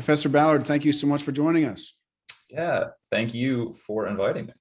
[0.00, 1.94] Professor Ballard, thank you so much for joining us.
[2.48, 4.54] Yeah, thank you for inviting me.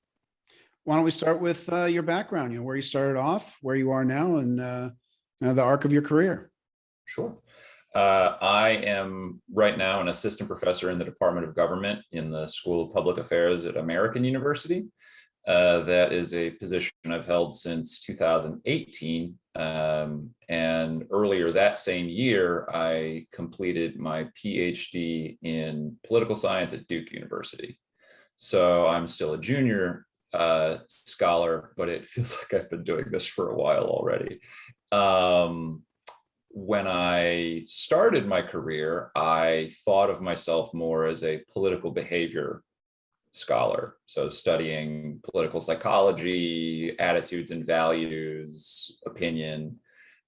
[0.83, 3.78] Why don't we start with uh, your background, you know, where you started off, where
[3.78, 4.89] you are now, and uh,
[5.39, 6.52] you know, the arc of your career.
[7.06, 7.38] Sure.
[7.96, 12.46] Uh, I am right now an assistant professor in the Department of Government in the
[12.49, 14.87] School of Public Affairs at American University.
[15.47, 19.38] Uh, that is a position I've held since 2018.
[19.55, 27.12] Um, and earlier that same year, I completed my PhD in political science at Duke
[27.12, 27.80] University.
[28.38, 33.26] So I'm still a junior uh, scholar, but it feels like I've been doing this
[33.26, 34.40] for a while already.
[34.91, 35.84] Um,
[36.52, 42.63] when I started my career, I thought of myself more as a political behavior
[43.31, 43.95] scholar.
[44.05, 49.77] So studying political psychology, attitudes and values, opinion.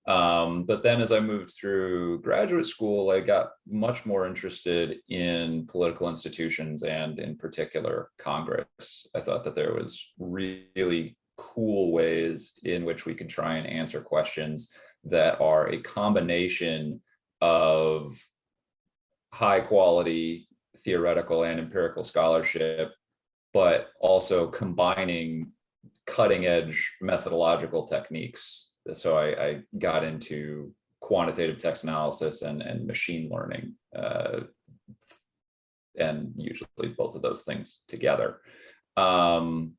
[0.08, 5.67] Um, but then as I moved through graduate school, I got much more interested in
[5.67, 9.08] political institutions and in particular Congress.
[9.16, 14.02] I thought that there was really cool ways in which we could try and answer
[14.02, 14.73] questions
[15.04, 17.02] that are a combination
[17.42, 18.16] of
[19.33, 22.94] high quality theoretical and empirical scholarship,
[23.53, 25.52] but also combining
[26.08, 28.73] cutting edge methodological techniques.
[28.94, 34.42] So I, I got into quantitative text analysis and, and machine learning, uh,
[35.97, 38.38] and usually both of those things together.
[38.97, 39.73] Um,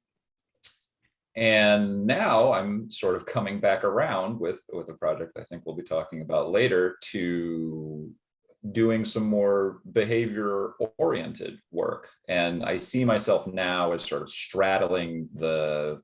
[1.34, 5.74] and now I'm sort of coming back around with with a project I think we'll
[5.76, 8.10] be talking about later to
[8.70, 12.08] doing some more behavior oriented work.
[12.28, 16.00] And I see myself now as sort of straddling the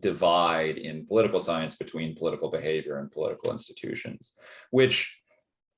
[0.00, 4.34] divide in political science between political behavior and political institutions,
[4.70, 5.20] which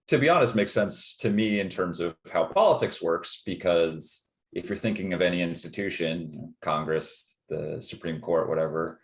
[0.09, 4.69] to be honest makes sense to me in terms of how politics works, because if
[4.69, 9.01] you're thinking of any institution, Congress, the Supreme Court, whatever,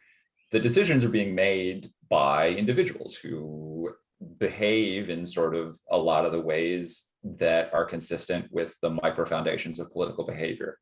[0.50, 3.90] the decisions are being made by individuals who
[4.38, 9.24] behave in sort of a lot of the ways that are consistent with the micro
[9.24, 10.78] foundations of political behavior.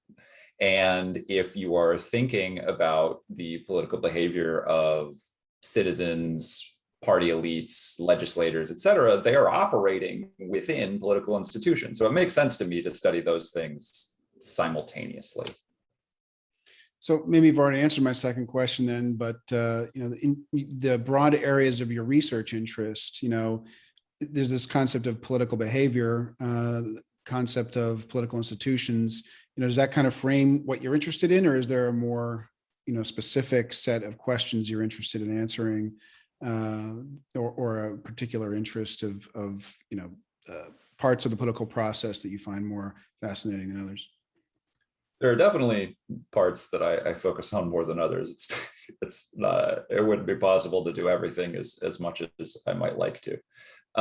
[0.61, 5.15] And if you are thinking about the political behavior of
[5.63, 6.65] citizens,
[7.05, 11.99] party elites, legislators, et cetera, they are operating within political institutions.
[11.99, 15.47] So it makes sense to me to study those things simultaneously.
[17.03, 20.97] So maybe you've already answered my second question then, but uh, you know, in the
[20.97, 23.65] broad areas of your research interest, you know,
[24.21, 26.83] there's this concept of political behavior, uh,
[27.27, 29.25] concept of political institutions.
[29.57, 31.93] You know, does that kind of frame what you're interested in, or is there a
[31.93, 32.49] more
[32.87, 35.95] you know specific set of questions you're interested in answering,
[36.47, 37.03] uh,
[37.35, 40.11] or, or a particular interest of of you know
[40.49, 44.09] uh, parts of the political process that you find more fascinating than others?
[45.23, 45.97] There are definitely
[46.33, 48.29] parts that I, I, focus on more than others.
[48.29, 48.49] It's
[49.03, 52.99] it's not it wouldn't be possible to do everything as as much as I might
[52.99, 53.39] like to.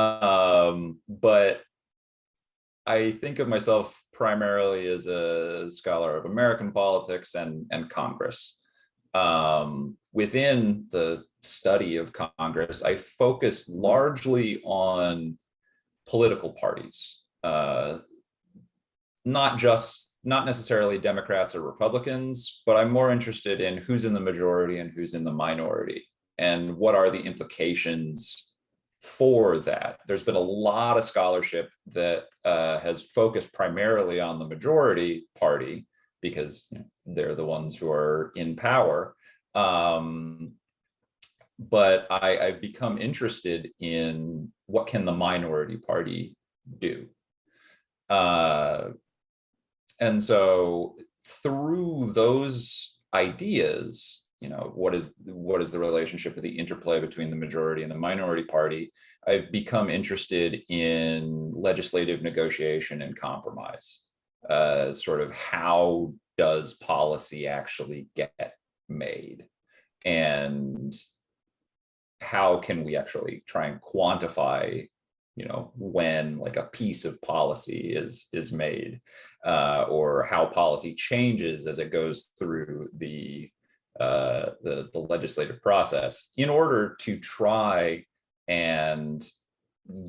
[0.02, 1.62] Um, but
[2.84, 8.58] I think of myself primarily as a scholar of American politics and and Congress.
[9.14, 15.38] Um, within the study of Congress, I focus largely on
[16.08, 17.98] political parties, uh,
[19.24, 24.20] not just not necessarily Democrats or Republicans, but I'm more interested in who's in the
[24.20, 26.06] majority and who's in the minority
[26.38, 28.54] and what are the implications
[29.02, 29.98] for that.
[30.06, 35.86] There's been a lot of scholarship that uh, has focused primarily on the majority party
[36.20, 39.14] because you know, they're the ones who are in power.
[39.54, 40.52] Um,
[41.58, 46.36] but I, I've become interested in what can the minority party
[46.78, 47.08] do.
[48.08, 48.90] Uh,
[50.02, 50.96] and so
[51.42, 57.30] through those ideas, you know, what is what is the relationship of the interplay between
[57.30, 58.92] the majority and the minority party?
[59.28, 64.00] I've become interested in legislative negotiation and compromise.
[64.50, 68.54] Uh, sort of how does policy actually get
[68.88, 69.44] made?
[70.04, 70.92] And
[72.20, 74.88] how can we actually try and quantify
[75.36, 79.00] you know when like a piece of policy is is made
[79.46, 83.50] uh, or how policy changes as it goes through the
[84.00, 88.04] uh, the, the legislative process in order to try
[88.48, 89.26] and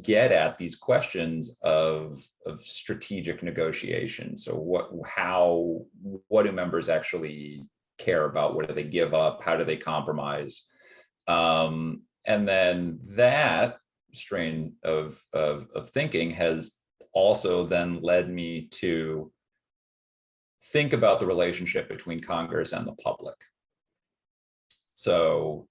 [0.01, 4.37] get at these questions of of strategic negotiation.
[4.37, 5.85] So what how
[6.27, 7.63] what do members actually
[7.97, 8.55] care about?
[8.55, 9.41] What do they give up?
[9.43, 10.67] How do they compromise?
[11.27, 13.77] Um, and then that
[14.13, 16.73] strain of, of, of thinking has
[17.13, 19.31] also then led me to
[20.71, 23.35] think about the relationship between Congress and the public.
[24.93, 25.67] So,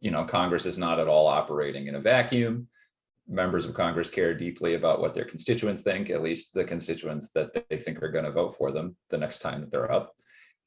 [0.00, 2.68] you know, Congress is not at all operating in a vacuum.
[3.26, 7.50] Members of Congress care deeply about what their constituents think, at least the constituents that
[7.70, 10.12] they think are going to vote for them the next time that they're up.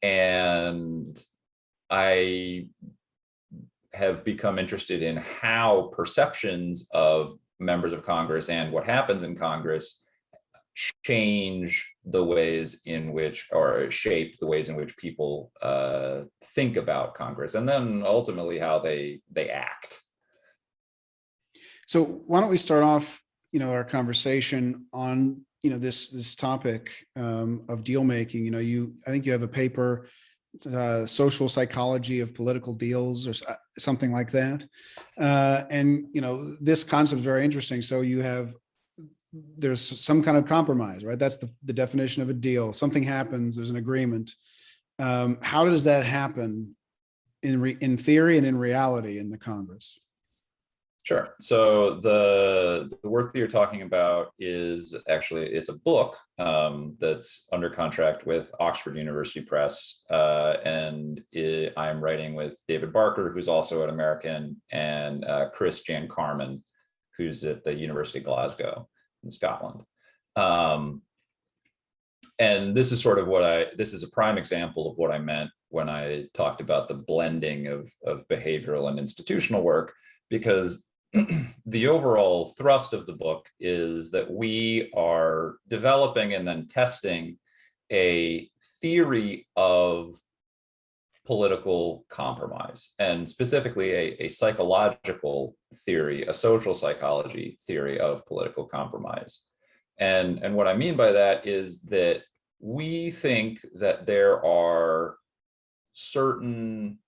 [0.02, 1.18] And
[1.90, 2.68] I
[3.94, 10.04] have become interested in how perceptions of members of Congress and what happens in Congress
[11.04, 17.16] change the ways in which or shape the ways in which people uh, think about
[17.16, 20.02] Congress and then ultimately how they they act.
[21.88, 26.36] So why don't we start off, you know, our conversation on, you know, this this
[26.36, 28.46] topic um, of deal making.
[28.46, 30.08] You know, you I think you have a paper,
[30.66, 34.66] uh, social psychology of political deals or uh, something like that.
[35.20, 37.82] Uh, and you know, this concept is very interesting.
[37.82, 38.54] So you have
[39.58, 41.20] there's some kind of compromise, right?
[41.20, 42.74] That's the, the definition of a deal.
[42.74, 44.34] Something happens, there's an agreement.
[45.00, 46.76] Um, how does that happen
[47.44, 50.00] in re, in theory and in reality in the Congress?
[51.08, 51.30] Sure.
[51.40, 57.48] So the the work that you're talking about is actually it's a book um, that's
[57.54, 63.48] under contract with Oxford University Press, uh, and it, I'm writing with David Barker, who's
[63.48, 66.62] also an American, and uh, Chris Jan Carman,
[67.18, 68.90] who's at the University of Glasgow
[69.24, 69.84] in Scotland.
[70.36, 71.04] Um,
[72.38, 75.20] and this is sort of what I this is a prime example of what I
[75.20, 79.94] meant when I talked about the blending of of behavioral and institutional work
[80.30, 80.84] because
[81.66, 87.38] the overall thrust of the book is that we are developing and then testing
[87.92, 88.50] a
[88.82, 90.16] theory of
[91.26, 95.56] political compromise and specifically a, a psychological
[95.86, 99.44] theory a social psychology theory of political compromise.
[100.00, 102.22] And and what i mean by that is that
[102.60, 105.18] we think that there are
[105.94, 107.00] certain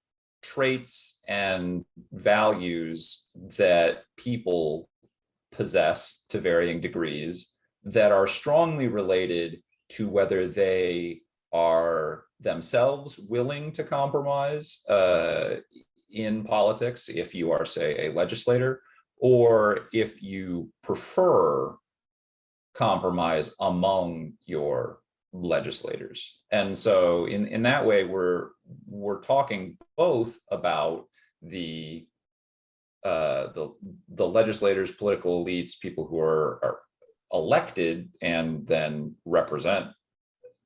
[0.42, 3.28] traits and values
[3.58, 4.90] that people
[5.52, 7.54] possess to varying degrees
[7.84, 11.22] that are strongly related to whether they
[11.52, 15.56] are themselves willing to compromise uh,
[16.12, 18.82] in politics if you are say a legislator
[19.20, 21.76] or if you prefer
[22.74, 25.00] compromise among your
[25.34, 26.40] legislators.
[26.52, 28.50] And so in in that way we're
[28.88, 31.06] we're talking both about
[31.42, 32.06] the
[33.06, 33.74] uh the
[34.10, 36.80] the legislators political elites people who are are
[37.31, 39.88] elected and then represent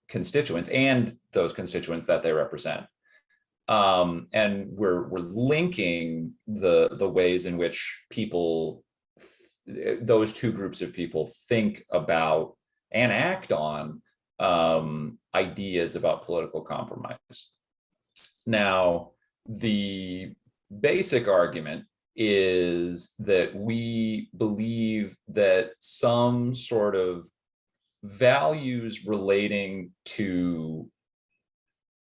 [0.10, 2.86] constituents and those constituents that they represent
[3.68, 8.84] um and we're we're linking the the ways in which people
[9.66, 12.56] those two groups of people think about
[12.92, 14.02] and act on
[14.40, 17.18] um, ideas about political compromise.
[18.46, 19.12] Now,
[19.48, 20.34] the
[20.80, 21.86] basic argument
[22.16, 27.28] is that we believe that some sort of
[28.04, 30.90] values relating to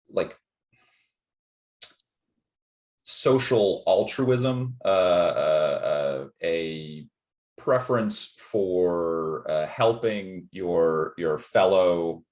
[0.09, 0.35] like
[3.03, 7.05] social altruism, uh, uh, uh, a
[7.57, 12.23] preference for uh, helping your your fellow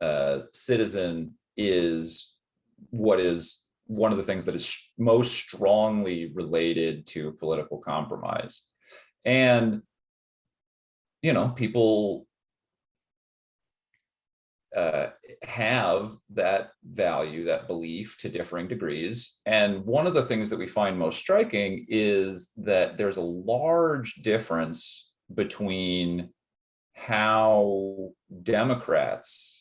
[0.00, 2.29] uh, citizen is
[2.90, 8.66] what is one of the things that is most strongly related to political compromise
[9.24, 9.82] and
[11.22, 12.26] you know people
[14.76, 15.08] uh,
[15.42, 19.38] have that value, that belief to differing degrees.
[19.46, 24.14] And one of the things that we find most striking is that there's a large
[24.22, 26.30] difference between
[26.94, 28.10] how
[28.42, 29.59] Democrats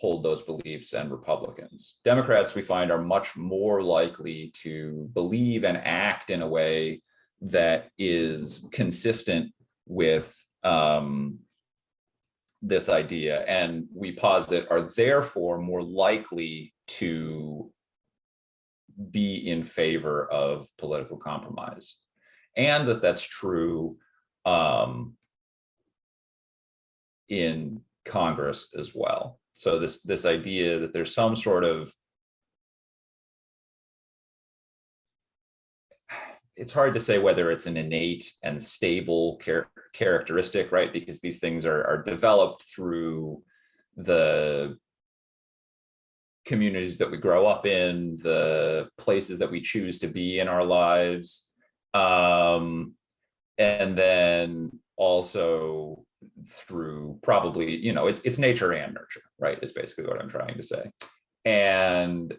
[0.00, 2.00] hold those beliefs and Republicans.
[2.04, 7.02] Democrats, we find, are much more likely to believe and act in a way
[7.42, 9.52] that is consistent
[9.86, 11.38] with um,
[12.62, 13.42] this idea.
[13.42, 17.70] And we posit are therefore more likely to
[19.10, 21.96] be in favor of political compromise.
[22.56, 23.98] And that that's true
[24.46, 25.14] um,
[27.28, 31.92] in congress as well so this this idea that there's some sort of
[36.56, 40.90] it's hard to say whether it's an innate and stable char- characteristic, right?
[40.92, 43.42] Because these things are, are developed through
[43.98, 44.78] the
[46.46, 50.64] communities that we grow up in, the places that we choose to be in our
[50.64, 51.50] lives.
[51.92, 52.94] Um,
[53.58, 56.04] and then also
[56.48, 59.58] through probably, you know, it's it's nature and nurture, right?
[59.62, 60.90] Is basically what I'm trying to say.
[61.44, 62.34] And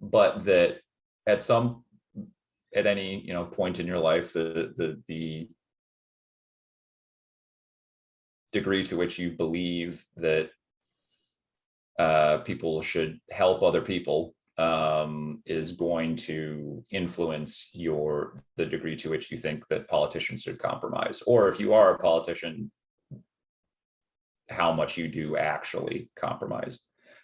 [0.00, 0.80] but that
[1.26, 1.84] at some
[2.74, 5.48] at any you know point in your life the the the
[8.52, 10.50] degree to which you believe that
[11.98, 19.10] uh, people should help other people um, is going to influence your the degree to
[19.10, 22.70] which you think that politicians should compromise, or if you are a politician,
[24.48, 26.80] how much you do actually compromise.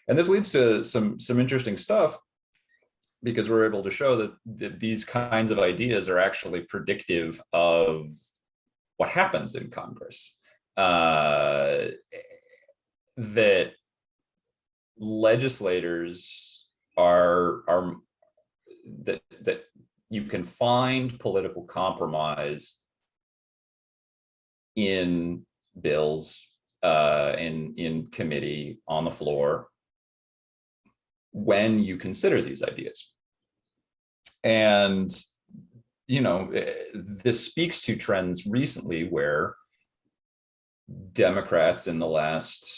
[0.08, 2.18] And this leads to some some interesting stuff
[3.22, 8.10] because we're able to show that, that these kinds of ideas are actually predictive of
[8.98, 10.38] what happens in Congress.
[10.76, 11.86] Uh,
[13.16, 13.72] that
[14.98, 16.66] legislators
[16.96, 17.96] are are
[19.04, 19.64] that that
[20.10, 22.80] you can find political compromise
[24.76, 25.44] in
[25.80, 26.46] bills
[26.84, 29.68] uh, in in committee on the floor
[31.32, 33.12] when you consider these ideas.
[34.44, 35.10] And
[36.06, 39.54] you know eh, this speaks to trends recently where
[41.14, 42.70] democrats in the last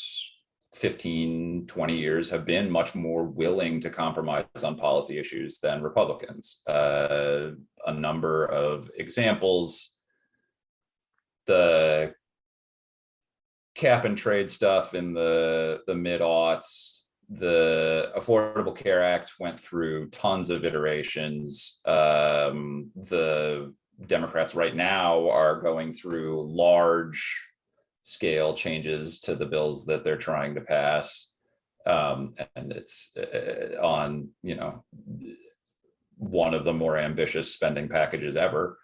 [0.74, 6.62] 15 20 years have been much more willing to compromise on policy issues than republicans.
[6.68, 7.50] Uh,
[7.86, 9.92] a number of examples
[11.46, 12.12] the
[13.76, 16.96] cap and trade stuff in the the mid aughts
[17.28, 21.80] the Affordable Care Act went through tons of iterations.
[21.84, 23.74] Um, the
[24.06, 27.48] Democrats right now are going through large
[28.02, 31.32] scale changes to the bills that they're trying to pass.
[31.84, 34.84] Um, and it's uh, on, you know,
[36.18, 38.78] one of the more ambitious spending packages ever.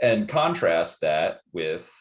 [0.00, 1.92] And contrast that with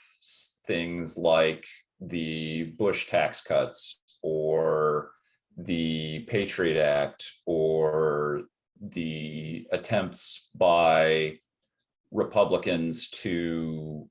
[0.72, 1.66] things like
[2.00, 5.12] the Bush tax cuts or
[5.58, 8.44] the Patriot Act or
[8.80, 11.34] the attempts by
[12.12, 14.08] Republicans to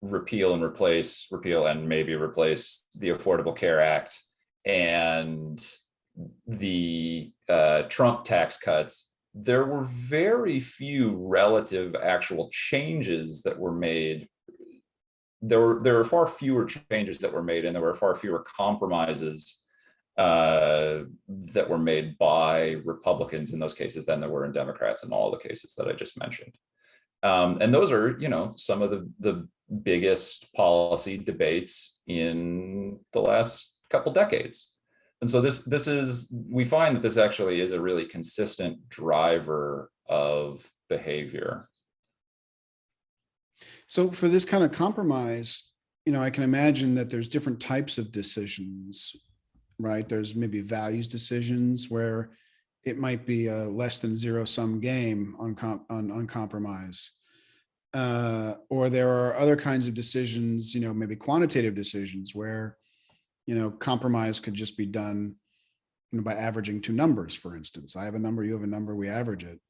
[0.00, 4.18] repeal and replace, repeal and maybe replace the Affordable Care Act
[4.64, 5.62] and
[6.46, 14.28] the uh, Trump tax cuts, there were very few relative actual changes that were made
[15.42, 18.44] there were there were far fewer changes that were made and there were far fewer
[18.56, 19.64] compromises
[20.16, 25.12] uh, that were made by Republicans in those cases than there were in Democrats in
[25.12, 26.52] all the cases that I just mentioned.
[27.22, 29.48] Um, and those are, you know, some of the the
[29.82, 34.76] biggest policy debates in the last couple decades.
[35.20, 39.90] And so this this is we find that this actually is a really consistent driver
[40.08, 41.68] of behavior
[43.92, 45.70] so for this kind of compromise,
[46.06, 49.14] you know, I can imagine that there's different types of decisions,
[49.78, 50.08] right?
[50.08, 52.30] There's maybe values decisions where
[52.86, 57.10] it might be a less than zero sum game on com- on, on compromise.
[57.92, 62.78] Uh, or there are other kinds of decisions, you know, maybe quantitative decisions where,
[63.44, 65.36] you know, compromise could just be done
[66.12, 67.94] you know, by averaging two numbers, for instance.
[67.94, 69.60] I have a number, you have a number, we average it.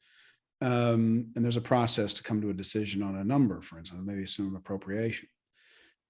[0.63, 4.01] Um, and there's a process to come to a decision on a number, for instance,
[4.05, 5.29] maybe some appropriation.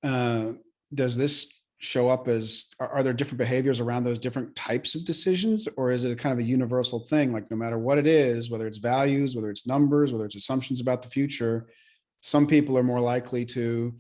[0.02, 0.52] Uh,
[0.92, 5.06] does this show up as are, are, there different behaviors around those different types of
[5.06, 7.32] decisions, or is it kind of a universal thing?
[7.32, 10.82] Like no matter what it is, whether it's values, whether it's numbers, whether it's assumptions
[10.82, 11.68] about the future,
[12.20, 13.96] some people are more likely to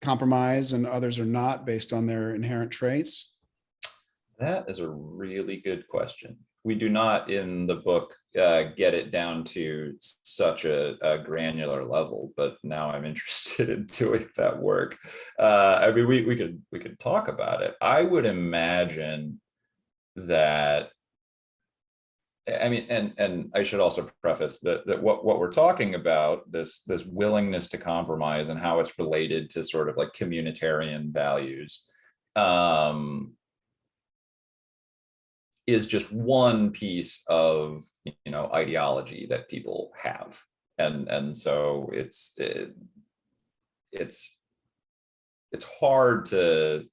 [0.00, 3.32] compromise and others are not based on their inherent traits.
[4.38, 9.12] That is a really good question we do not in the book uh, get it
[9.12, 14.98] down to such a, a, granular level but now i'm interested in doing that work.
[15.38, 17.74] Uh, i mean we, we could we could talk about it.
[17.80, 19.40] I would imagine
[20.16, 20.90] that
[22.62, 26.50] i mean and and i should also preface that that what what we're talking about
[26.50, 31.86] this this willingness to compromise and how it's related to sort of like communitarian values
[32.34, 33.35] um
[35.66, 40.40] is just one piece of you know ideology that people have.
[40.78, 42.74] And and so it's it,
[43.92, 44.38] it's
[45.52, 46.84] it's hard to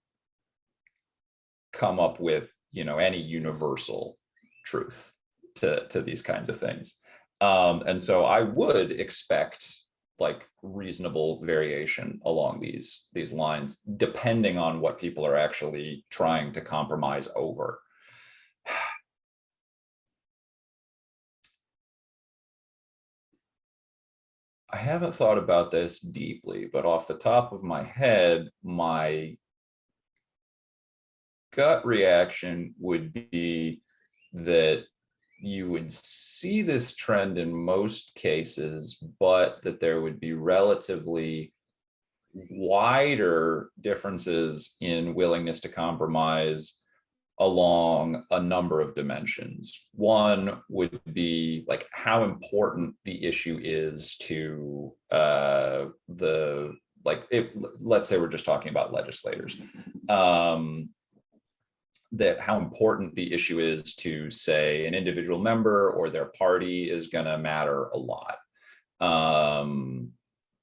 [1.72, 4.18] come up with you know any universal
[4.66, 5.12] truth
[5.56, 7.00] to to these kinds of things.
[7.42, 9.84] Um and so i would expect
[10.20, 16.62] like reasonable variation along these these lines depending on what people are actually trying to
[16.62, 17.83] compromise over
[24.74, 29.38] I haven't thought about this deeply, but off the top of my head, my
[31.56, 33.82] gut reaction would be
[34.34, 34.86] that
[35.40, 41.54] you would see this trend in most cases, but that there would be relatively
[42.34, 46.80] wider differences in willingness to compromise
[47.40, 49.88] along a number of dimensions.
[49.94, 56.76] One would be like how important the issue is to uh, the
[57.06, 57.50] like if
[57.80, 59.58] let's say we're just talking about legislators
[60.10, 60.90] um,
[62.12, 67.08] that how important the issue is to say an individual member or their party is
[67.08, 68.38] going to matter a lot
[69.02, 70.12] um,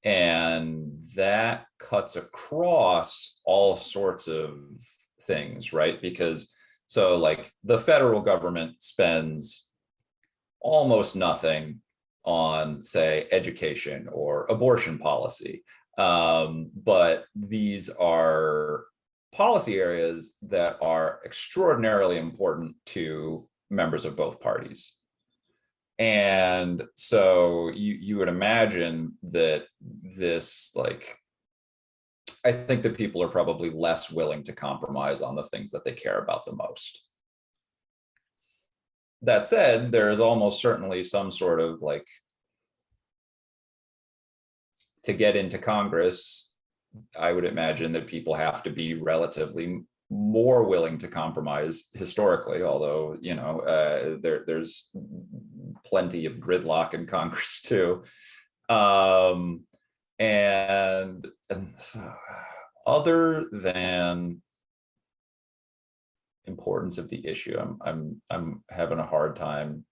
[0.03, 4.55] and that cuts across all sorts of
[5.23, 6.49] things right because
[6.91, 9.69] so like the federal government spends
[10.59, 11.79] almost nothing
[12.25, 15.63] on say education or abortion policy
[15.97, 18.85] um, but these are
[19.31, 24.97] policy areas that are extraordinarily important to members of both parties.
[25.99, 29.65] And so you you would imagine that
[30.17, 31.15] this like
[32.43, 35.93] I think that people are probably less willing to compromise on the things that they
[35.93, 37.03] care about the most.
[39.21, 42.07] That said, there is almost certainly some sort of like
[45.03, 46.51] to get into Congress,
[47.17, 53.17] I would imagine that people have to be relatively more willing to compromise historically, although,
[53.21, 54.89] you know, uh, there, there's
[55.85, 58.03] plenty of gridlock in Congress too.
[58.69, 59.61] Um,
[60.21, 62.13] and, and so,
[62.85, 64.43] other than
[66.45, 69.83] importance of the issue, I'm, I'm, I'm having a hard time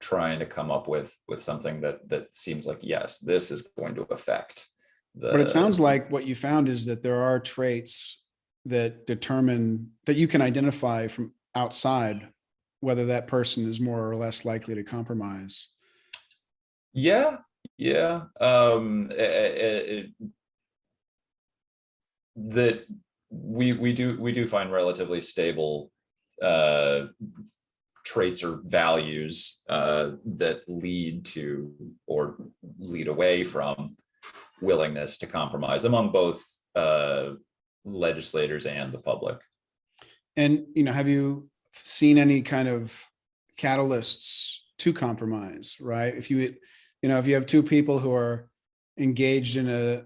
[0.00, 3.94] trying to come up with, with something that, that seems like, yes, this is going
[3.94, 4.66] to affect
[5.14, 5.30] the.
[5.30, 8.20] But it sounds like what you found is that there are traits
[8.64, 12.28] that determine, that you can identify from outside
[12.80, 15.68] whether that person is more or less likely to compromise.
[16.92, 17.36] Yeah,
[17.76, 18.22] yeah.
[18.40, 19.08] Um,
[22.36, 22.84] that
[23.30, 25.90] we we do we do find relatively stable
[26.42, 27.06] uh
[28.04, 31.72] traits or values uh that lead to
[32.06, 32.36] or
[32.78, 33.96] lead away from
[34.60, 36.42] willingness to compromise among both
[36.74, 37.30] uh
[37.84, 39.38] legislators and the public.
[40.36, 43.04] And, you know, have you seen any kind of
[43.58, 46.14] catalysts to compromise, right?
[46.14, 46.54] If you,
[47.02, 48.48] you know, if you have two people who are
[48.98, 50.04] engaged in a,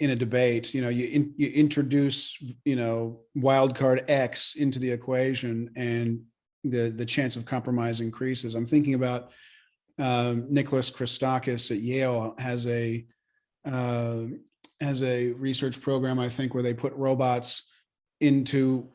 [0.00, 4.90] in a debate, you know, you, in- you introduce, you know, wildcard X into the
[4.90, 6.22] equation and
[6.64, 8.54] the, the chance of compromise increases.
[8.54, 9.30] I'm thinking about
[9.98, 13.06] um, Nicholas Christakis at Yale has a,
[13.64, 14.22] uh,
[14.80, 17.67] has a research program, I think, where they put robots
[18.20, 18.88] into,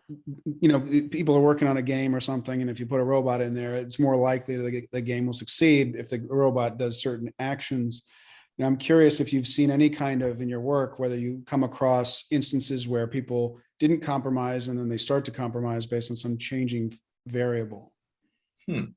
[0.60, 3.04] you know, people are working on a game or something, and if you put a
[3.04, 7.02] robot in there, it's more likely that the- game will succeed if the robot does
[7.02, 8.04] certain actions.
[8.58, 11.64] And I'm curious if you've seen any kind of in your work, whether you come
[11.64, 16.38] across instances where people didn't compromise and then they start to compromise based on some
[16.38, 16.94] changing
[17.28, 17.94] variable.
[18.68, 18.92] Hmm.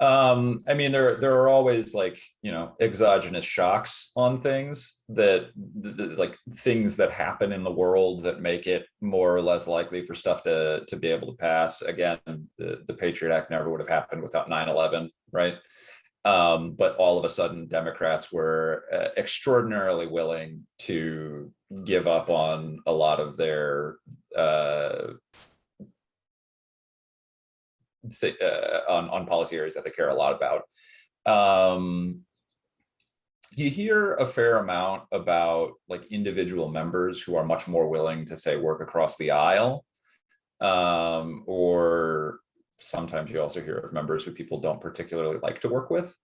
[0.00, 5.50] Um, I mean, there there are always like you know exogenous shocks on things that
[5.82, 9.68] th- th- like things that happen in the world that make it more or less
[9.68, 11.82] likely for stuff to to be able to pass.
[11.82, 12.18] Again,
[12.56, 15.56] the the Patriot Act never would have happened without 9/11, right?
[16.24, 21.52] Um, but all of a sudden, Democrats were uh, extraordinarily willing to
[21.84, 23.96] give up on a lot of their
[24.36, 25.12] uh,
[28.08, 30.62] thi- uh, on on policy areas that they care a lot about.
[31.26, 32.22] Um,
[33.56, 38.36] you hear a fair amount about like individual members who are much more willing to
[38.36, 39.84] say work across the aisle,
[40.60, 42.40] um, or
[42.78, 46.14] sometimes you also hear of members who people don't particularly like to work with.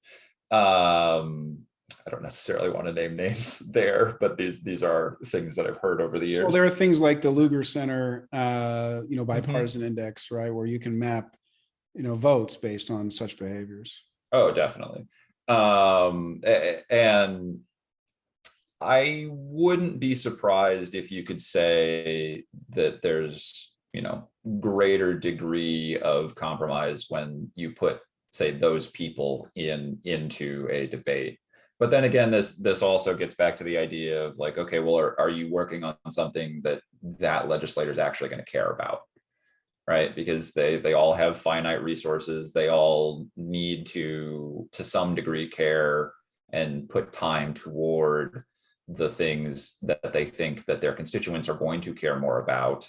[0.51, 1.67] Um,
[2.07, 5.79] I don't necessarily want to name names there, but these these are things that I've
[5.79, 6.45] heard over the years.
[6.45, 10.67] Well, there are things like the Lugar Center, uh, you know, bipartisan index, right, where
[10.67, 11.37] you can map,
[11.97, 14.05] you know, votes based on such behaviors.
[14.33, 15.07] Oh, definitely.
[15.49, 16.43] Um,
[16.91, 17.61] and
[18.81, 24.29] I wouldn't be surprised if you could say that there's, you know,
[24.61, 28.01] greater degree of compromise when you put,
[28.33, 31.39] say, those people in into a debate.
[31.79, 34.99] But then again, this this also gets back to the idea of like, okay, well,
[34.99, 36.83] are, are you working on something that
[37.19, 39.01] that legislator is actually going to care about?
[39.87, 45.49] Right because they they all have finite resources they all need to to some degree
[45.49, 46.13] care
[46.53, 48.45] and put time toward
[48.89, 52.89] the things that they think that their constituents are going to care more about.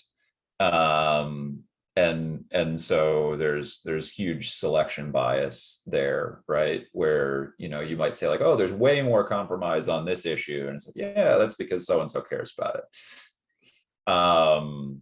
[0.60, 1.64] Um,
[1.96, 6.86] and and so there's there's huge selection bias there, right?
[6.92, 10.66] Where you know you might say like, oh, there's way more compromise on this issue,
[10.68, 14.12] and it's like, yeah, that's because so and so cares about it.
[14.12, 15.02] Um,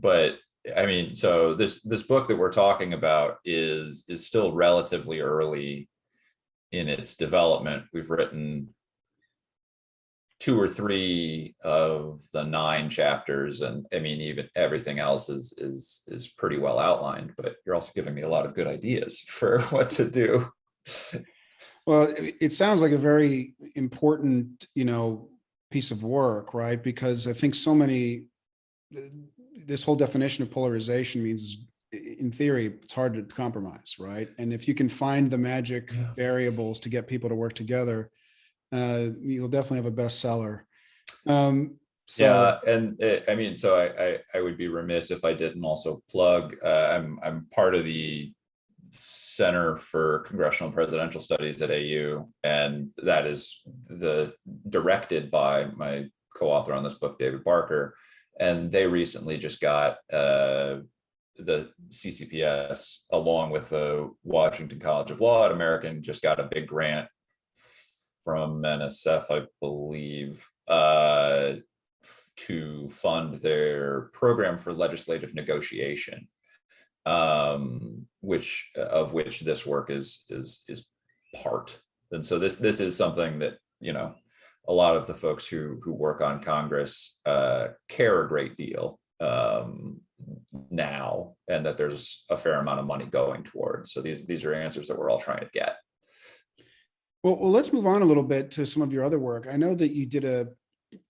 [0.00, 0.38] but
[0.76, 5.88] I mean, so this this book that we're talking about is is still relatively early
[6.72, 7.84] in its development.
[7.92, 8.74] We've written
[10.38, 16.02] two or three of the nine chapters, and I mean, even everything else is is
[16.08, 17.34] is pretty well outlined.
[17.36, 20.50] But you're also giving me a lot of good ideas for what to do.
[21.86, 25.30] Well, it sounds like a very important, you know,
[25.70, 26.80] piece of work, right?
[26.80, 28.26] Because I think so many,
[29.70, 34.28] this whole definition of polarization means, in theory, it's hard to compromise, right?
[34.38, 36.12] And if you can find the magic Yeah.
[36.14, 38.10] variables to get people to work together,
[38.72, 40.62] uh, you'll definitely have a bestseller.
[41.26, 45.24] Um, so, yeah, and uh, I mean, so I, I I would be remiss if
[45.24, 46.56] I didn't also plug.
[46.64, 48.32] Uh, I'm I'm part of the
[48.90, 54.34] Center for Congressional and Presidential Studies at AU, and that is the
[54.68, 56.06] directed by my
[56.36, 57.94] co-author on this book, David Barker,
[58.40, 60.80] and they recently just got uh,
[61.36, 66.66] the CCPS along with the Washington College of Law at American just got a big
[66.66, 67.06] grant
[68.24, 71.54] from NSF, I believe, uh,
[72.36, 76.26] to fund their program for legislative negotiation,
[77.04, 80.88] um, which of which this work is is is
[81.42, 81.78] part.
[82.10, 84.14] And so this this is something that you know
[84.70, 89.00] a lot of the folks who who work on Congress uh, care a great deal
[89.20, 90.00] um,
[90.70, 93.92] now, and that there's a fair amount of money going towards.
[93.92, 95.76] So these these are answers that we're all trying to get.
[97.24, 99.48] well, well, let's move on a little bit to some of your other work.
[99.52, 100.48] I know that you did a,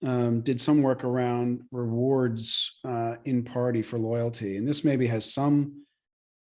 [0.03, 5.31] um, did some work around rewards uh, in party for loyalty, and this maybe has
[5.31, 5.85] some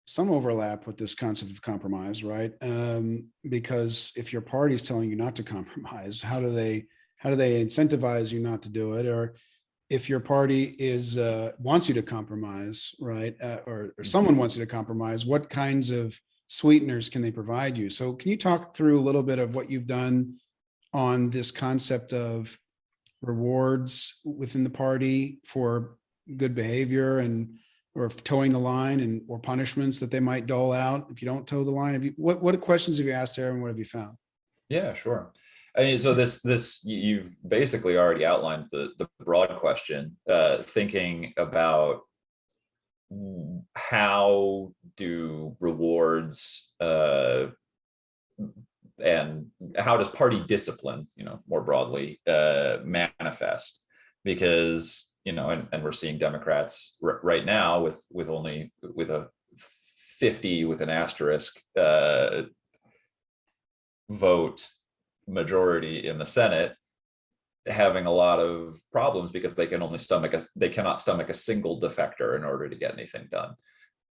[0.06, 2.52] some overlap with this concept of compromise, right?
[2.62, 6.86] Um, because if your party is telling you not to compromise, how do they
[7.20, 9.06] how do they incentivize you not to do it?
[9.06, 9.34] Or
[9.90, 14.56] if your party is uh, wants you to compromise, right, uh, or, or someone wants
[14.56, 17.90] you to compromise, what kinds of sweeteners can they provide you?
[17.90, 20.38] So, can you talk through a little bit of what you've done
[20.94, 22.58] on this concept of
[23.20, 25.96] rewards within the party for
[26.36, 27.58] good behavior and
[27.94, 31.46] or toeing the line and or punishments that they might dole out if you don't
[31.46, 31.92] toe the line?
[31.92, 34.16] Have you what what questions have you asked there and what have you found?
[34.70, 35.32] Yeah, sure.
[35.76, 40.16] I mean, so this this you've basically already outlined the the broad question.
[40.28, 42.00] Uh, thinking about
[43.74, 47.46] how do rewards uh,
[49.02, 53.82] and how does party discipline, you know, more broadly, uh, manifest?
[54.24, 59.10] Because you know, and, and we're seeing Democrats r- right now with with only with
[59.10, 59.28] a
[60.18, 62.42] fifty with an asterisk uh,
[64.10, 64.68] vote
[65.30, 66.74] majority in the Senate
[67.66, 71.34] having a lot of problems because they can only stomach a, they cannot stomach a
[71.34, 73.54] single defector in order to get anything done.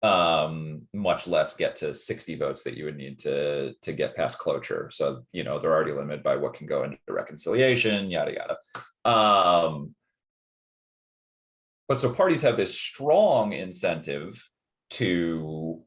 [0.01, 4.37] Um much less get to 60 votes that you would need to to get past
[4.37, 4.89] cloture.
[4.93, 8.57] So you know they're already limited by what can go into reconciliation yada yada.
[9.03, 9.95] Um
[11.89, 14.47] but so parties have this strong incentive
[14.91, 15.81] to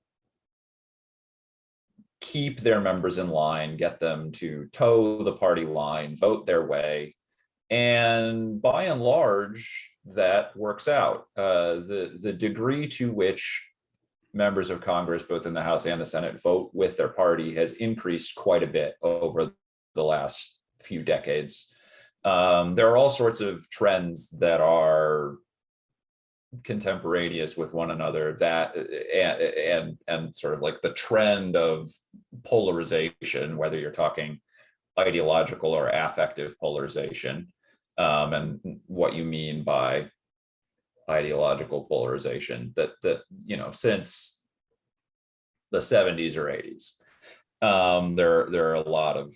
[2.23, 7.17] keep their members in line, get them to toe the party line, vote their way.
[7.69, 11.27] And by and large, that works out.
[11.37, 13.69] Uh, the, the degree to which
[14.33, 17.75] members of Congress, both in the House and the Senate, vote with their party has
[17.75, 19.53] increased quite a bit over
[19.95, 21.69] the last few decades.
[22.25, 25.35] Um, there are all sorts of trends that are
[26.65, 31.88] contemporaneous with one another that and, and and sort of like the trend of
[32.45, 34.38] polarization whether you're talking
[34.99, 37.49] ideological or affective polarization
[37.97, 40.07] um, and what you mean by
[41.09, 44.43] ideological polarization that that you know since
[45.71, 49.35] the 70s or 80s um, there there are a lot of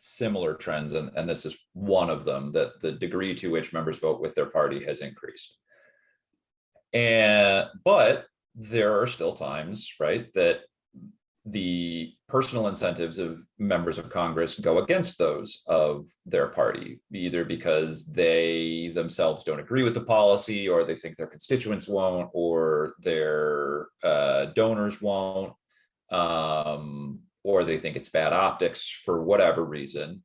[0.00, 3.98] similar trends and, and this is one of them that the degree to which members
[3.98, 5.58] vote with their party has increased
[6.96, 10.60] and but there are still times, right, that
[11.44, 18.06] the personal incentives of members of Congress go against those of their party, either because
[18.06, 23.88] they themselves don't agree with the policy, or they think their constituents won't, or their
[24.02, 25.52] uh, donors won't,
[26.10, 30.22] um, or they think it's bad optics for whatever reason.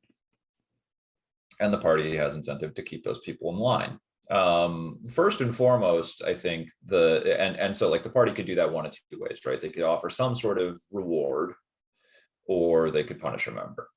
[1.60, 3.98] And the party has incentive to keep those people in line.
[4.30, 8.54] Um, first and foremost, I think the and and so like the party could do
[8.54, 9.60] that one of two ways, right?
[9.60, 11.54] They could offer some sort of reward,
[12.46, 13.88] or they could punish a member.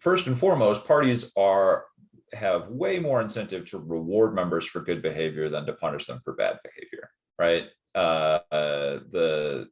[0.00, 1.84] First and foremost, parties are
[2.32, 6.34] have way more incentive to reward members for good behavior than to punish them for
[6.34, 7.68] bad behavior, right?
[7.94, 9.68] Uh, uh, the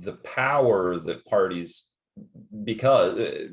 [0.00, 1.88] the power that parties
[2.64, 3.48] because uh,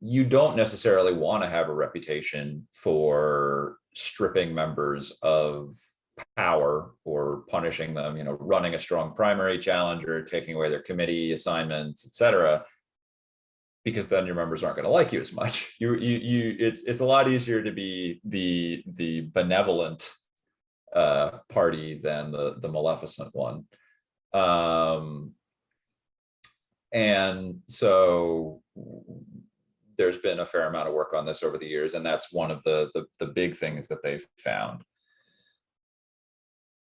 [0.00, 5.70] you don't necessarily want to have a reputation for stripping members of
[6.36, 11.32] power or punishing them you know running a strong primary challenger taking away their committee
[11.32, 12.64] assignments etc
[13.84, 15.74] because then your members aren't going to like you as much.
[15.80, 20.12] You you you it's it's a lot easier to be the the benevolent
[20.94, 23.64] uh party than the the maleficent one.
[24.34, 25.32] Um
[26.92, 28.62] and so
[29.98, 32.50] there's been a fair amount of work on this over the years, and that's one
[32.50, 34.82] of the the, the big things that they've found.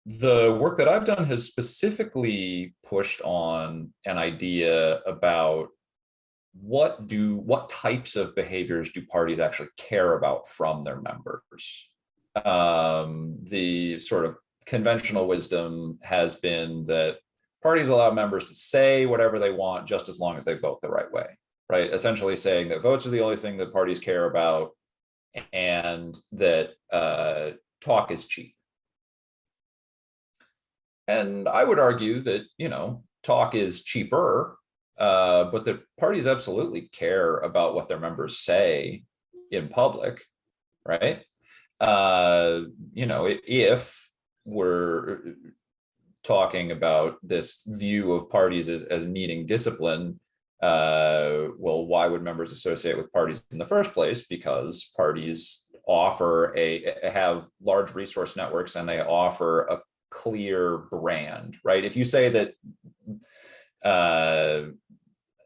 [0.05, 5.69] The work that I've done has specifically pushed on an idea about
[6.61, 11.89] what do what types of behaviors do parties actually care about from their members.
[12.45, 17.19] Um, the sort of conventional wisdom has been that
[17.63, 20.89] parties allow members to say whatever they want just as long as they vote the
[20.89, 21.27] right way
[21.69, 21.93] right?
[21.93, 24.71] Essentially saying that votes are the only thing that parties care about
[25.53, 28.55] and that uh, talk is cheap.
[31.09, 34.57] And i would argue that you know talk is cheaper
[34.99, 39.05] uh, but the parties absolutely care about what their members say
[39.51, 40.23] in public
[40.87, 41.23] right?
[41.81, 42.61] Uh,
[42.93, 44.11] you know if
[44.45, 45.35] we're
[46.23, 50.21] talking about this view of parties as, as needing discipline
[50.63, 54.27] uh, well why would members associate with parties in the first place?
[54.27, 61.85] Because parties offer a have large resource networks and they offer a clear brand right?
[61.85, 62.55] If you say that
[63.85, 64.71] uh,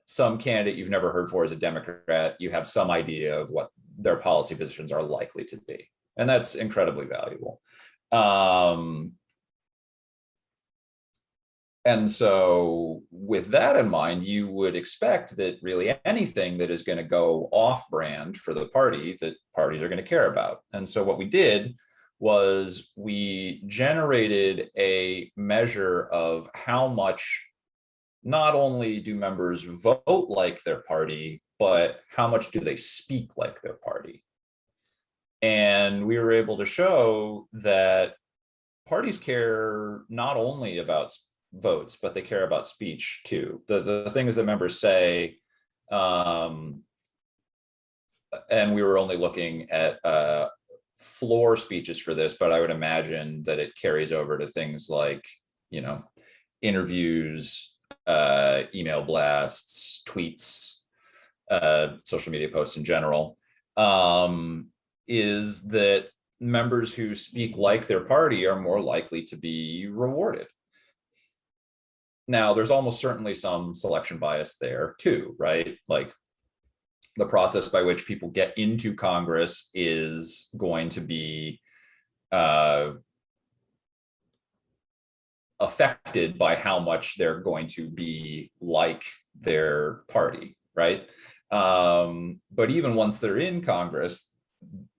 [0.05, 3.70] some candidate you've never heard for is a democrat you have some idea of what
[3.98, 5.88] their policy positions are likely to be.
[6.16, 7.61] And that's incredibly valuable.
[8.12, 9.12] Um,
[11.87, 16.99] and so, with that in mind, you would expect that really anything that is going
[16.99, 20.62] to go off brand for the party, that parties are going to care about.
[20.72, 21.77] And so, what we did
[22.18, 27.46] was we generated a measure of how much
[28.25, 33.62] not only do members vote like their party, but how much do they speak like
[33.62, 34.25] their party.
[35.40, 38.14] And we were able to show that
[38.88, 41.12] parties care not only about
[41.61, 43.62] votes, but they care about speech too.
[43.69, 45.37] The the things that members say,
[45.90, 46.83] um,
[48.51, 50.49] and we were only looking at uh,
[50.99, 55.27] floor speeches for this, but I would imagine that it carries over to things like
[55.71, 56.05] you know
[56.62, 60.81] interviews, uh, email blasts, tweets,
[61.51, 63.37] uh, social media posts in general.
[63.77, 64.69] Um,
[65.09, 66.09] is that
[66.40, 70.47] members who speak like their party are more likely to be rewarded
[72.29, 75.77] now, there's almost certainly some selection bias there too, right?
[75.89, 76.12] Like
[77.17, 81.61] the process by which people get into Congress is going to be
[82.33, 82.93] uh,
[85.61, 89.05] affected by how much they're going to be like
[89.41, 91.09] their party, right?
[91.51, 94.33] Um, but even once they're in Congress,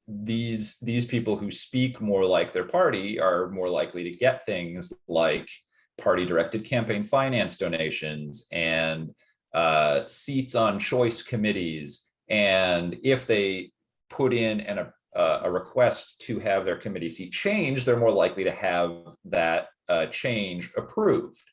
[0.07, 4.93] these these people who speak more like their party are more likely to get things
[5.09, 5.49] like
[5.97, 9.13] party directed campaign finance donations and
[9.53, 12.09] uh, seats on choice committees.
[12.29, 13.71] And if they
[14.09, 18.43] put in an, a, a request to have their committee seat changed, they're more likely
[18.43, 18.91] to have
[19.25, 21.43] that uh, change approved.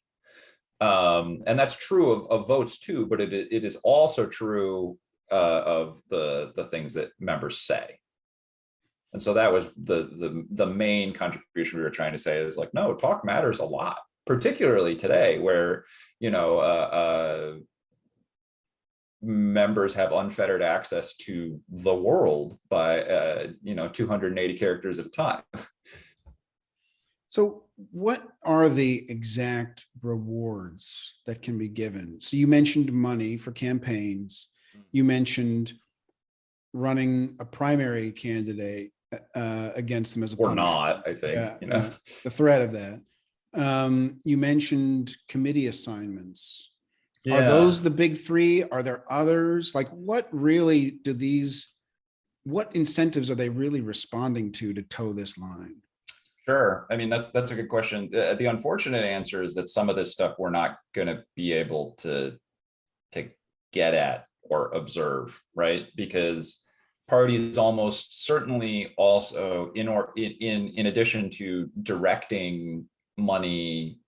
[0.81, 4.99] Um, and that's true of, of, votes too, but it, it is also true
[5.31, 7.99] uh, of the, the things that members say.
[9.13, 12.57] And so that was the, the the main contribution we were trying to say is
[12.57, 15.85] like, no, talk matters a lot particularly today where
[16.21, 16.89] you know uh,
[17.53, 17.55] uh,
[19.23, 25.11] members have unfettered access to the world by uh, you know 280 characters at a
[25.11, 25.43] time.
[27.29, 32.21] So what are the exact rewards that can be given?
[32.21, 34.47] So you mentioned money for campaigns.
[34.93, 35.73] You mentioned
[36.73, 38.93] running a primary candidate
[39.35, 41.89] uh, against them as a or not i think you know.
[42.25, 43.01] the threat of that
[43.55, 46.71] um, you mentioned committee assignments.
[47.31, 48.65] Are those the big three?
[48.65, 49.75] Are there others?
[49.75, 51.75] Like what really do these,
[52.45, 55.77] what incentives are they really responding to to toe this line?
[56.45, 56.87] Sure.
[56.91, 58.11] I mean, that's that's a good question.
[58.13, 61.53] The, the unfortunate answer is that some of this stuff we're not going to be
[61.53, 62.37] able to
[63.13, 63.31] to
[63.73, 65.87] get at or observe, right?
[65.97, 66.63] Because
[67.09, 74.01] parties almost certainly also in or in in, in addition to directing money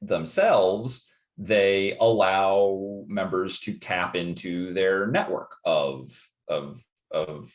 [0.00, 6.10] themselves, they allow members to tap into their network of
[6.48, 7.52] of of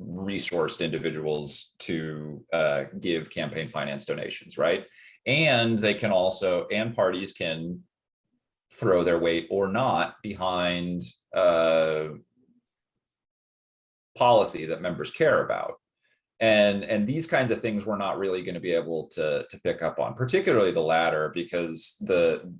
[0.00, 4.84] resourced individuals to uh, give campaign finance donations, right?
[5.26, 7.82] And they can also, and parties can
[8.72, 11.02] throw their weight or not behind
[11.34, 12.08] uh,
[14.16, 15.74] policy that members care about.
[16.40, 19.60] And, and these kinds of things we're not really going to be able to, to
[19.60, 22.52] pick up on, particularly the latter, because the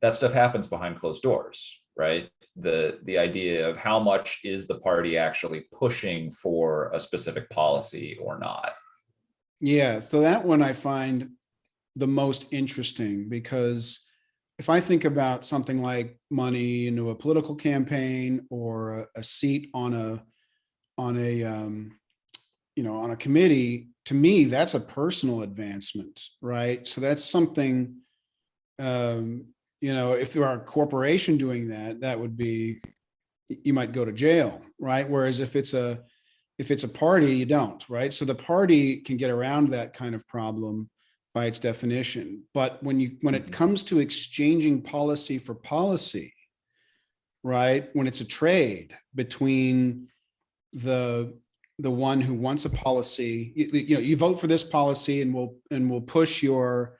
[0.00, 2.28] that stuff happens behind closed doors, right?
[2.56, 8.18] the the idea of how much is the party actually pushing for a specific policy
[8.20, 8.72] or not.
[9.60, 11.30] Yeah, so that one I find
[11.96, 14.00] the most interesting because
[14.58, 19.70] if I think about something like money into a political campaign or a, a seat
[19.72, 20.22] on a
[21.02, 21.92] on a um,
[22.76, 26.86] you know on a committee, to me that's a personal advancement, right?
[26.86, 28.02] So that's something
[28.78, 29.46] um,
[29.80, 32.80] you know, if there are a corporation doing that, that would be,
[33.48, 35.08] you might go to jail, right?
[35.08, 36.00] Whereas if it's a,
[36.58, 38.12] if it's a party, you don't, right?
[38.12, 40.88] So the party can get around that kind of problem
[41.34, 42.44] by its definition.
[42.54, 43.52] But when you, when it Mhm.
[43.52, 46.32] comes to exchanging policy for policy,
[47.42, 47.90] right?
[47.94, 50.08] When it's a trade between
[50.72, 51.34] the,
[51.78, 55.32] the one who wants a policy, you, you know, you vote for this policy and
[55.34, 56.98] we'll, and we'll push your,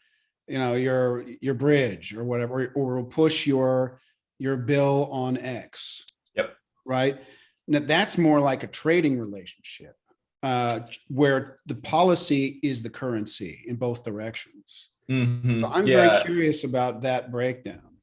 [0.48, 4.00] you know, your, your bridge or whatever, or we'll push your,
[4.38, 6.04] your bill on X.
[6.34, 6.56] Yep.
[6.84, 7.20] Right?
[7.68, 9.94] Now, that's more like a trading relationship,
[10.42, 14.90] uh, where the policy is the currency in both directions.
[15.08, 15.60] Mhm.
[15.60, 16.08] So I'm Yeah.
[16.08, 17.98] very curious about that breakdown.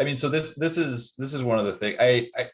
[0.00, 2.50] I mean, so this this is this is one of the things I, I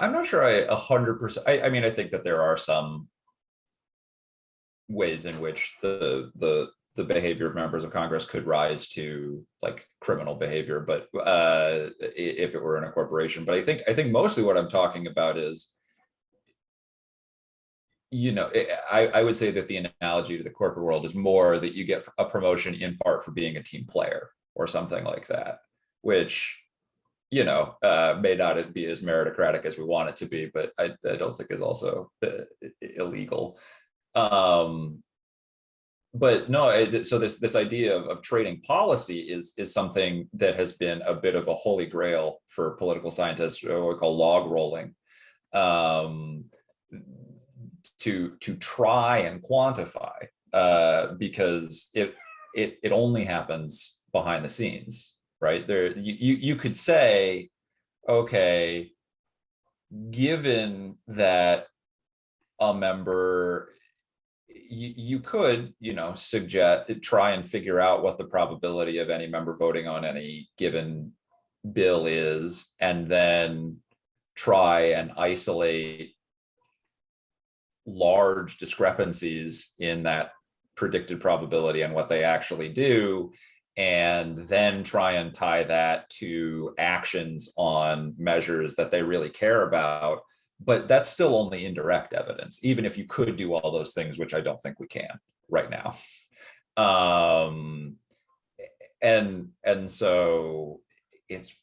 [0.00, 1.46] I'm not sure I a hundred percent.
[1.48, 3.08] I, I mean, I think that there are some
[4.88, 9.86] ways in which the the the behavior of members of Congress could rise to like
[10.00, 14.10] criminal behavior, but uh, if it were in a corporation, but I think I think
[14.10, 15.76] mostly what I'm talking about is
[18.10, 18.50] you know,
[18.90, 21.84] I, I would say that the analogy to the corporate world is more that you
[21.84, 25.60] get a promotion in part for being a team player or something like that,
[26.00, 26.59] which,
[27.30, 30.72] you know, uh, may not be as meritocratic as we want it to be, but
[30.78, 32.44] I, I don't think is also uh,
[32.80, 33.58] illegal.
[34.14, 35.02] Um,
[36.12, 40.72] but no, so this this idea of, of trading policy is is something that has
[40.72, 44.94] been a bit of a holy grail for political scientists, what we call log rolling.
[45.52, 46.46] Um,
[48.00, 50.16] to to try and quantify
[50.52, 52.14] uh, because it
[52.54, 55.66] it it only happens behind the scenes, right?
[55.66, 57.50] There you you, could say,
[58.08, 58.92] okay,
[60.10, 61.66] given that
[62.60, 63.70] a member
[64.48, 69.26] you, you could you know suggest try and figure out what the probability of any
[69.26, 71.12] member voting on any given
[71.72, 73.76] bill is and then
[74.36, 76.14] try and isolate
[77.86, 80.30] large discrepancies in that
[80.76, 83.30] predicted probability and what they actually do
[83.80, 90.20] and then try and tie that to actions on measures that they really care about
[90.62, 94.34] but that's still only indirect evidence even if you could do all those things which
[94.34, 95.18] i don't think we can
[95.50, 95.96] right now.
[96.76, 97.96] Um
[99.02, 100.80] and and so
[101.28, 101.58] it's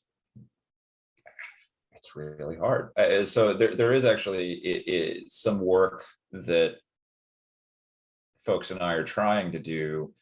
[1.94, 2.92] it's really hard.
[2.98, 6.76] Uh, so there, there is actually i i some work that
[8.40, 10.14] folks and i are trying to do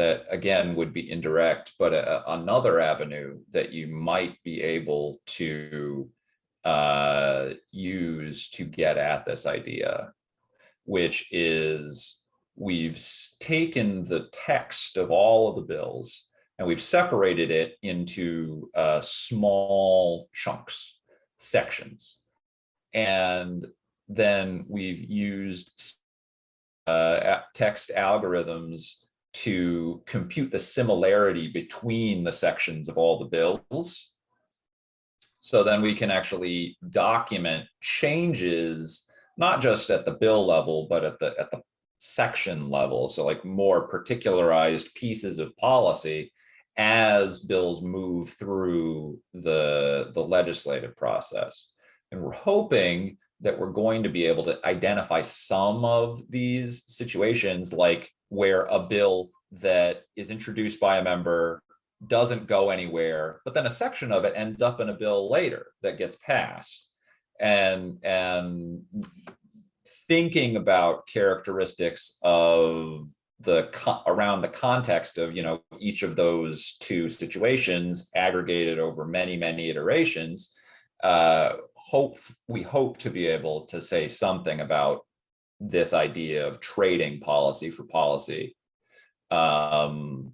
[0.00, 6.08] that again would be indirect but a, another avenue that you might be able to
[6.64, 10.12] uh, use to get at this idea,
[10.84, 12.22] which is
[12.56, 13.02] we've
[13.40, 16.28] taken the text of all of the bills
[16.58, 20.98] and we've separated it into uh, small chunks,
[21.38, 22.20] sections.
[22.92, 23.66] And
[24.08, 25.98] then we've used
[26.86, 34.14] uh, text algorithms to compute the similarity between the sections of all the bills
[35.40, 41.18] so then we can actually document changes, not just at the bill level, but at
[41.18, 41.62] the at the
[41.98, 43.08] section level.
[43.08, 46.32] So like more particularized pieces of policy
[46.76, 51.72] as bills move through the, the legislative process.
[52.12, 57.72] And we're hoping that we're going to be able to identify some of these situations,
[57.72, 61.60] like where a bill that is introduced by a member
[62.06, 65.66] doesn't go anywhere, but then a section of it ends up in a bill later
[65.82, 66.86] that gets passed.
[67.38, 68.82] And, and
[70.08, 73.04] thinking about characteristics of
[73.40, 73.68] the,
[74.06, 79.68] around the context of, you know, each of those two situations aggregated over many, many
[79.70, 80.54] iterations,
[81.02, 82.18] uh, hope,
[82.48, 85.06] we hope to be able to say something about
[85.60, 88.56] this idea of trading policy for policy.
[89.30, 90.32] Um,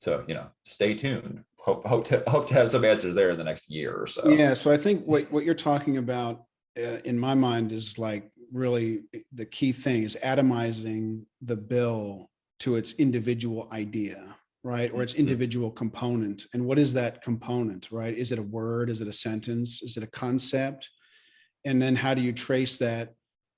[0.00, 1.44] so, you know, stay tuned.
[1.58, 4.28] Hope, hope to, hope to have some answers there in the next year or so.
[4.30, 6.44] Yeah, so I think what, what you're talking about,
[6.78, 12.30] uh, in my mind, is like really the key thing is atomizing the bill
[12.60, 14.92] to its individual idea, right?
[14.92, 15.18] Or its Mhm.
[15.20, 16.46] individual component.
[16.52, 18.14] And what is that component, right?
[18.16, 18.88] Is it a word?
[18.90, 19.82] Is it a sentence?
[19.82, 20.90] Is it a concept?
[21.64, 23.14] And then how do you trace that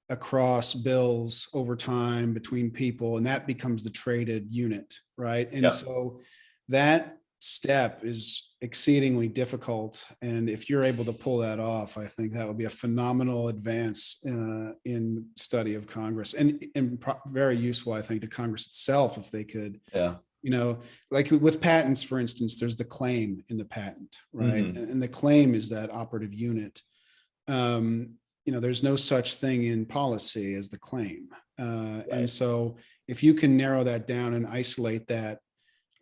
[0.09, 3.17] across bills over time between people?
[3.17, 5.49] And that becomes the traded unit, right?
[5.51, 5.59] Yeah.
[5.59, 6.21] And so
[6.69, 10.05] that step is exceedingly difficult.
[10.23, 13.49] And if you're able to pull that off, I think that would be a phenomenal
[13.49, 18.67] advance uh, in study of Congress and, and pro- very useful, I think, to Congress
[18.67, 20.79] itself if they could Yeah, you know,
[21.11, 24.65] like with patents, for instance, there's the claim in the patent, right?
[24.65, 24.77] Mhm.
[24.77, 26.83] And and the claim is that operative unit.
[27.49, 31.29] Um, you know, there's no such thing in policy as the claim.
[31.59, 32.07] Uh, Right.
[32.11, 32.77] and so
[33.09, 35.39] if you can narrow that down and isolate that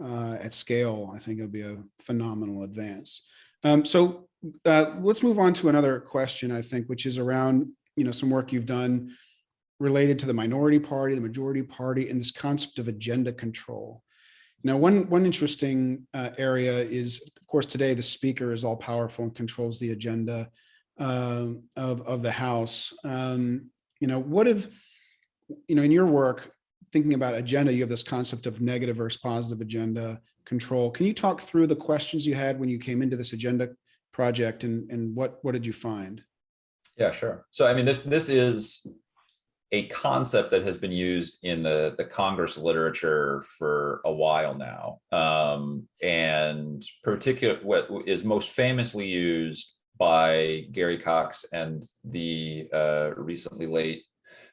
[0.02, 3.22] uh, at scale, I think it'll be a phenomenal advance.
[3.64, 4.28] Um, so
[4.64, 8.30] uh, let's move on to another question, I think, which is around, you know, some
[8.30, 9.14] work you've done
[9.78, 14.02] related to the minority party, the majority party, and this concept of agenda control.
[14.64, 19.24] Now, one, one interesting uh, area is, of course, today the speaker is all powerful
[19.24, 20.48] and controls the agenda
[20.98, 22.92] um, of, of the House.
[23.04, 23.70] Um,
[24.00, 24.66] You know, what if,
[25.68, 26.50] you know, in your work,
[26.92, 30.90] thinking about agenda, you have this concept of negative versus positive agenda control.
[30.90, 33.68] Can you talk through the questions you had when you came into this agenda
[34.12, 36.22] project and, and what, what did you find?
[36.98, 37.46] yeah, sure.
[37.50, 38.86] So I mean, this, this is
[39.70, 44.98] a concept that has been used in the, the Congress literature for a while now.
[45.10, 49.72] Um, and particular, what is most famously used
[50.02, 54.02] by Gary Cox and the uh, recently late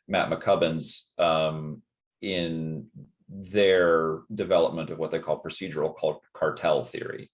[0.08, 1.82] Matt McCubbins um,
[2.22, 2.86] in
[3.28, 7.32] their development of what they call procedural car- cartel theory,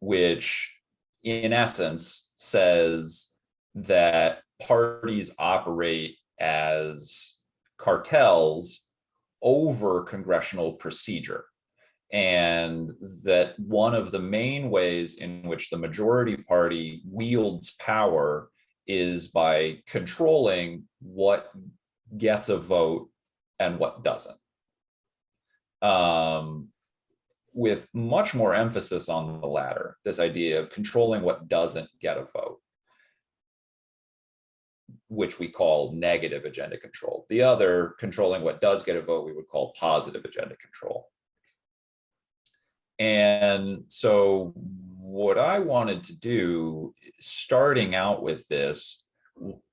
[0.00, 0.74] which
[1.24, 3.32] in essence says
[3.74, 7.34] that parties operate as
[7.76, 8.86] cartels
[9.42, 11.44] over congressional procedure.
[12.12, 12.92] And
[13.24, 18.50] that one of the main ways in which the majority party wields power
[18.86, 21.50] is by controlling what
[22.18, 23.08] gets a vote
[23.58, 24.36] and what doesn't.
[25.80, 26.68] Um,
[27.54, 32.24] with much more emphasis on the latter, this idea of controlling what doesn't get a
[32.24, 32.60] vote
[35.12, 37.26] which we call negative agenda control.
[37.28, 41.08] The other, controlling what does get a vote, we would call positive agenda control.
[42.98, 49.04] And so what I wanted to do, starting out with this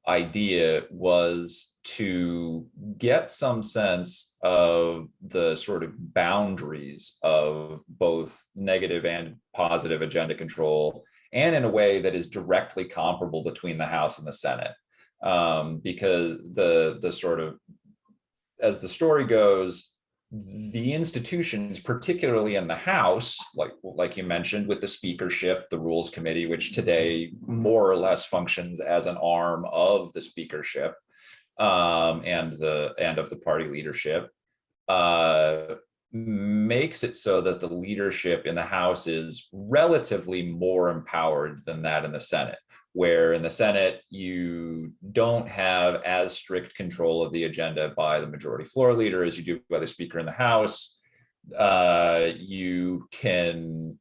[0.07, 2.65] idea was to
[2.97, 11.03] get some sense of the sort of boundaries of both negative and positive agenda control
[11.31, 14.73] and in a way that is directly comparable between the House and the Senate.
[15.21, 17.59] Um, because the the sort of
[18.61, 19.91] as the story goes,
[20.31, 26.11] the institutions, particularly in the House, like like you mentioned, with the speakership, the Rules
[26.11, 30.93] Committee, which today more or less functions as an arm of the speakership
[31.57, 34.29] um, and the and of the party leadership,
[34.87, 35.75] uh,
[36.11, 42.05] makes it so that the leadership in the House is relatively more empowered than that
[42.05, 42.59] in the Senate
[42.93, 48.27] where in the Senate, you don't have as strict control of the agenda by the
[48.27, 50.99] majority floor leader as you do by the speaker in the House.
[51.57, 53.97] Uh, you can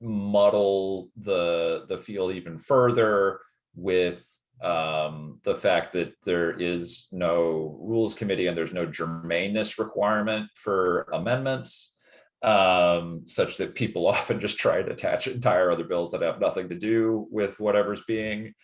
[0.00, 3.40] muddle the, the field even further
[3.76, 4.28] with
[4.62, 11.02] um, the fact that there is no rules committee and there's no germaneness requirement for
[11.12, 11.94] amendments
[12.42, 16.68] um, such that people often just try to attach entire other bills that have nothing
[16.68, 18.54] to do with whatever's being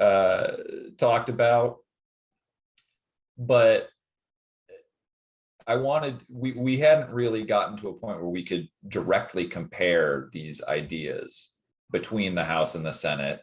[0.00, 0.48] uh,
[0.98, 1.78] talked about.
[3.38, 3.88] But
[5.66, 10.28] I wanted, we, we hadn't really gotten to a point where we could directly compare
[10.32, 11.52] these ideas
[11.90, 13.40] between the House and the Senate.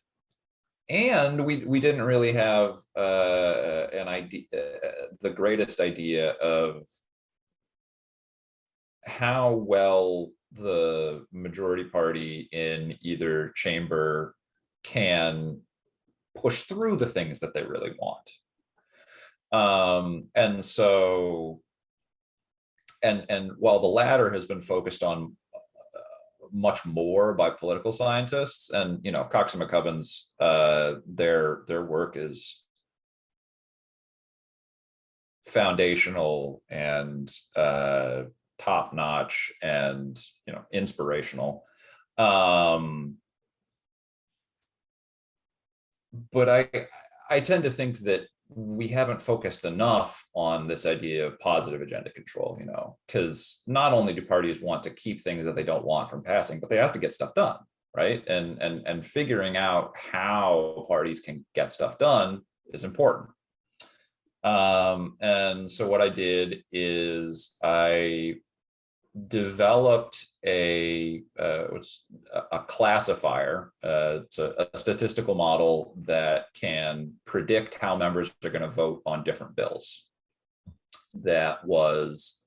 [0.89, 4.44] And we, we didn't really have uh, an idea,
[5.22, 6.86] the greatest idea of
[9.06, 14.36] how well the majority party in either chamber
[14.84, 15.60] can
[16.36, 18.30] push through the things that they really want.
[19.51, 21.62] Um, and so,
[23.04, 28.72] and and while the latter has been focused on uh, much more by political scientists,
[28.72, 32.64] and you know, Cox and McCubbins' uh, their their work is
[35.45, 38.24] foundational and uh,
[38.60, 41.64] top notch and you know inspirational.
[42.18, 43.18] Um,
[46.32, 46.70] but I
[47.30, 52.12] I tend to think that we haven't focused enough on this idea of positive agenda
[52.12, 55.86] control, you know, because not only do parties want to keep things that they don't
[55.86, 57.58] want from passing, but they have to get stuff done,
[57.95, 58.24] right?
[58.28, 62.41] And and and figuring out how parties can get stuff done
[62.74, 63.30] is important.
[64.44, 68.36] Um, and so what I did is I
[69.28, 71.68] developed a uh,
[72.52, 73.72] a classifier.
[73.84, 79.02] Uh, it's a, a, statistical model that can predict how members are going to vote
[79.06, 80.06] on different bills.
[81.14, 82.39] That was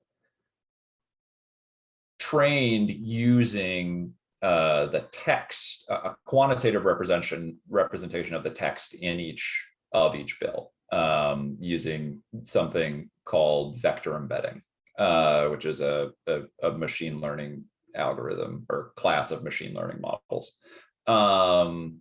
[2.19, 10.15] trained using uh, the text, a quantitative representation representation of the text in each of
[10.15, 14.61] each bill, um, using something called vector embedding
[14.97, 17.63] uh, which is a, a, a, machine learning
[17.95, 20.57] algorithm or class of machine learning models.
[21.05, 21.99] Um,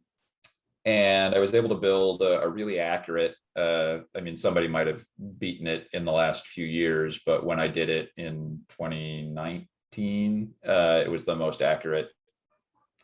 [0.84, 4.86] and I was able to build a, a really accurate, uh, I mean, somebody might
[4.86, 5.02] have
[5.38, 11.02] beaten it in the last few years, but when I did it in 2019, uh,
[11.04, 12.08] it was the most accurate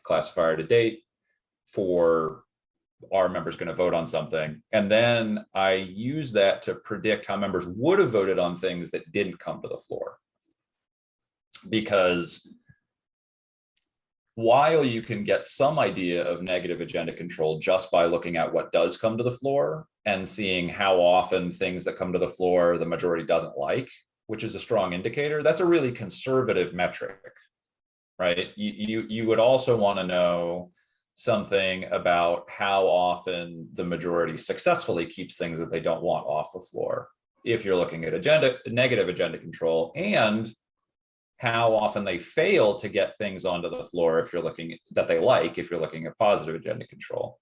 [0.03, 1.03] classifier to date
[1.67, 2.42] for
[3.11, 4.61] are members going to vote on something?
[4.71, 9.11] And then I use that to predict how members would have voted on things that
[9.11, 10.17] didn't come to the floor.
[11.69, 12.53] Because
[14.35, 18.71] while you can get some idea of negative agenda control just by looking at what
[18.71, 22.77] does come to the floor and seeing how often things that come to the floor
[22.77, 23.89] the majority doesn't like,
[24.27, 27.19] which is a strong indicator, that's a really conservative metric,
[28.17, 28.49] right?
[28.55, 30.71] You, you, you would also want to know
[31.15, 36.59] something about how often the majority successfully keeps things that they don't want off the
[36.59, 37.09] floor.
[37.45, 40.53] If you're looking at agenda negative agenda control and
[41.37, 45.19] how often they fail to get things onto the floor if you're looking that they
[45.19, 47.37] like if you're looking at positive agenda control.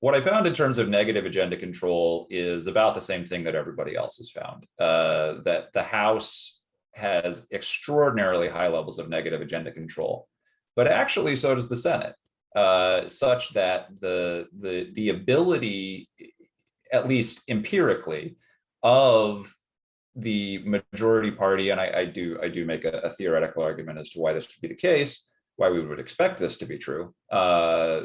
[0.00, 3.54] What i found in terms of negative agenda control is about the same thing that
[3.54, 6.60] everybody else has found uh, that the house
[6.94, 10.26] has extraordinarily high levels of negative agenda control
[10.74, 12.14] but actually so does the senate
[12.54, 16.08] uh, such that the the the ability,
[16.92, 18.36] at least empirically,
[18.82, 19.52] of
[20.14, 24.10] the majority party, and I, I do I do make a, a, theoretical argument as
[24.10, 25.26] to why this would be the case,
[25.56, 27.14] why we would expect this to be true.
[27.30, 28.02] Uh,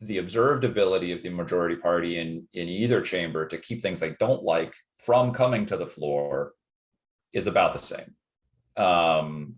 [0.00, 4.14] the observed ability of the majority party in in either chamber to keep things they
[4.20, 6.52] don't like from coming to the floor
[7.32, 8.14] is about the same.
[8.76, 9.56] Um,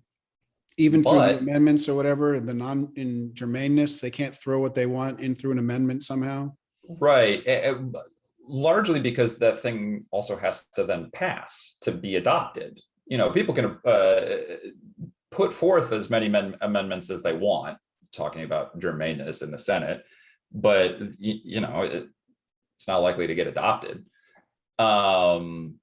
[0.78, 5.20] even through amendments or whatever, the non in germaneness, they can't throw what they want
[5.20, 6.52] in through an amendment somehow.
[7.00, 7.46] Right.
[7.46, 7.98] a- b-
[8.46, 12.80] largely because that thing also has to then pass to be adopted.
[13.06, 14.36] You know, people can uh,
[15.30, 17.78] put forth as many men- amendments as they want,
[18.12, 20.04] talking about germaneness in the Senate,
[20.52, 22.08] but y- you know, it,
[22.76, 24.04] it's not likely to get adopted.
[24.78, 25.76] Um,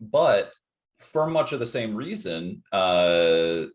[0.00, 0.52] but
[1.02, 3.66] for much of the same reason, uh,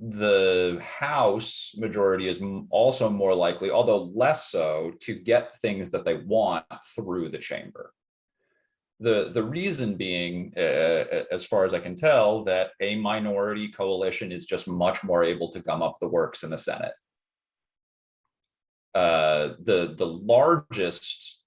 [0.00, 6.14] the House majority is also more likely, although less so, to get things that they
[6.14, 6.64] want
[6.94, 7.92] through the chamber.
[9.00, 14.32] The, the reason being, uh, as far as I can tell, that a minority coalition
[14.32, 16.94] is just much more able to gum up the works in the Senate.
[18.94, 21.44] Uh, the, the largest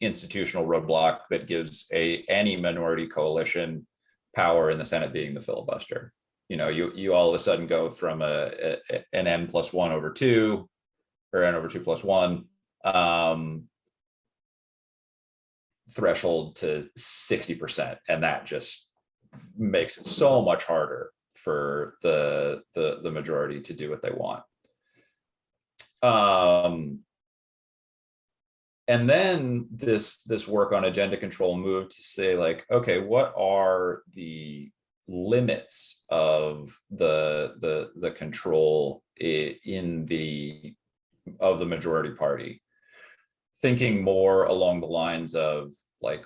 [0.00, 3.86] institutional roadblock that gives a, any minority coalition
[4.34, 6.12] power in the Senate being the filibuster
[6.52, 9.72] you know, you you all of a sudden go from a, a an n plus
[9.72, 10.68] one over two
[11.32, 12.44] or n over two plus one
[12.84, 13.68] um,
[15.90, 18.90] threshold to sixty percent, and that just
[19.56, 24.42] makes it so much harder for the the the majority to do what they want.
[26.02, 26.98] Um,
[28.92, 34.02] and then this this work on agenda control moved to say like okay what are
[34.12, 34.70] the
[35.08, 40.74] limits of the the the control in the
[41.40, 42.62] of the majority party?
[43.60, 46.24] Thinking more along the lines of like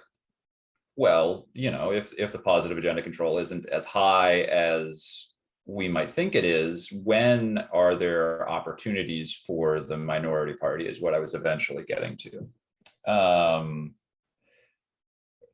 [0.96, 5.34] well you know if if the positive agenda control isn't as high as
[5.66, 11.14] we might think it is when are there opportunities for the minority party is what
[11.14, 12.48] i was eventually getting to.
[13.12, 13.94] Um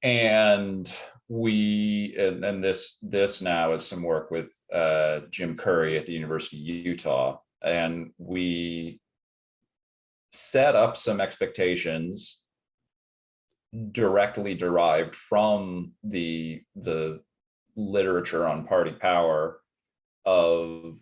[0.03, 0.95] and
[1.29, 6.13] we and, and this this now is some work with uh jim curry at the
[6.13, 9.01] university of utah and we
[10.31, 12.43] set up some expectations
[13.93, 17.21] directly derived from the the
[17.77, 19.62] literature on party power
[20.25, 20.97] of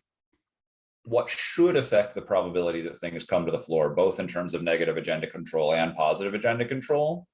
[1.04, 4.62] what should affect the probability that things come to the floor, both in terms of
[4.62, 7.26] negative agenda control and positive agenda control.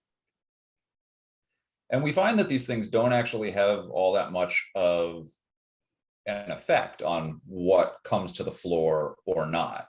[1.91, 5.29] And we find that these things don't actually have all that much of
[6.27, 9.87] an effect on what comes to the floor or not.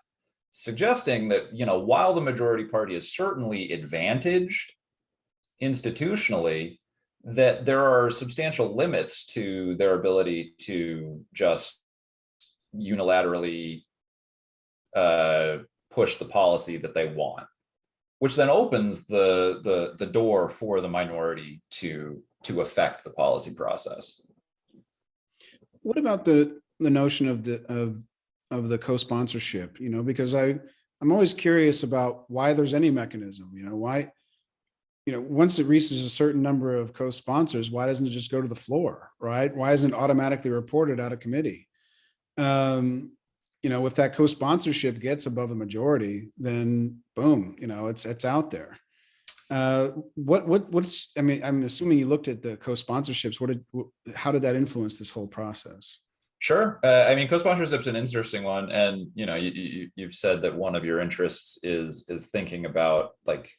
[0.52, 4.74] Suggesting that, you know, while the majority party is certainly advantaged
[5.62, 6.78] institutionally,
[7.24, 11.80] that there are substantial limits to their ability to just
[12.78, 13.84] unilaterally
[14.96, 15.58] uh,
[15.92, 17.46] push the policy that they want,
[18.20, 23.54] which then opens the the the door for the minority to to affect the policy
[23.54, 24.22] process.
[25.82, 28.02] What about the, the notion of the, of,
[28.52, 30.60] of the co-sponsorship, you know, because I,
[31.02, 34.12] I'm always curious about why there's any mechanism, you know, why,
[35.06, 38.42] you know, once it reaches a certain number of co-sponsors, why doesn't it just go
[38.42, 39.56] to the floor, right?
[39.56, 41.67] Why isn't it automatically reported out of committee?
[42.38, 43.12] Um,
[43.64, 48.26] you know, if that co-sponsorship gets above a majority, then boom, you know, it's, it's
[48.26, 48.78] out there.
[49.50, 53.40] Uh, what, what, what's, I mean, I'm assuming you looked at the co-sponsorships.
[53.42, 53.66] What did,
[54.16, 56.00] how did that influence this whole process?
[56.40, 56.80] Sure.
[56.84, 60.56] Uh, I mean, co-sponsorship's an interesting one, and you know, you, you you've said that
[60.56, 63.50] one of your interests is is thinking about like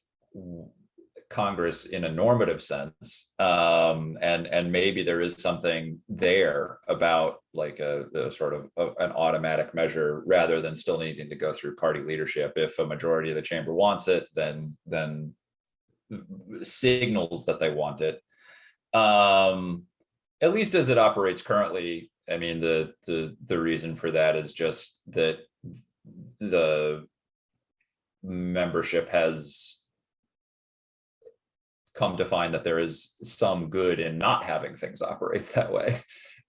[1.30, 7.80] Congress in a normative sense, um, and and maybe there is something there about like
[7.80, 12.00] a, sort of a- an automatic measure rather than still needing to go through party
[12.00, 12.54] leadership.
[12.56, 15.34] If a majority of the chamber wants it, then then
[16.62, 18.22] signals that they want it.
[18.94, 19.84] Um,
[20.40, 24.52] at least as it operates currently, I mean, the the the reason for that is
[24.52, 25.40] just that
[26.40, 27.06] the
[28.22, 29.82] membership has
[31.98, 36.00] come to find that there is some good in not having things operate that way.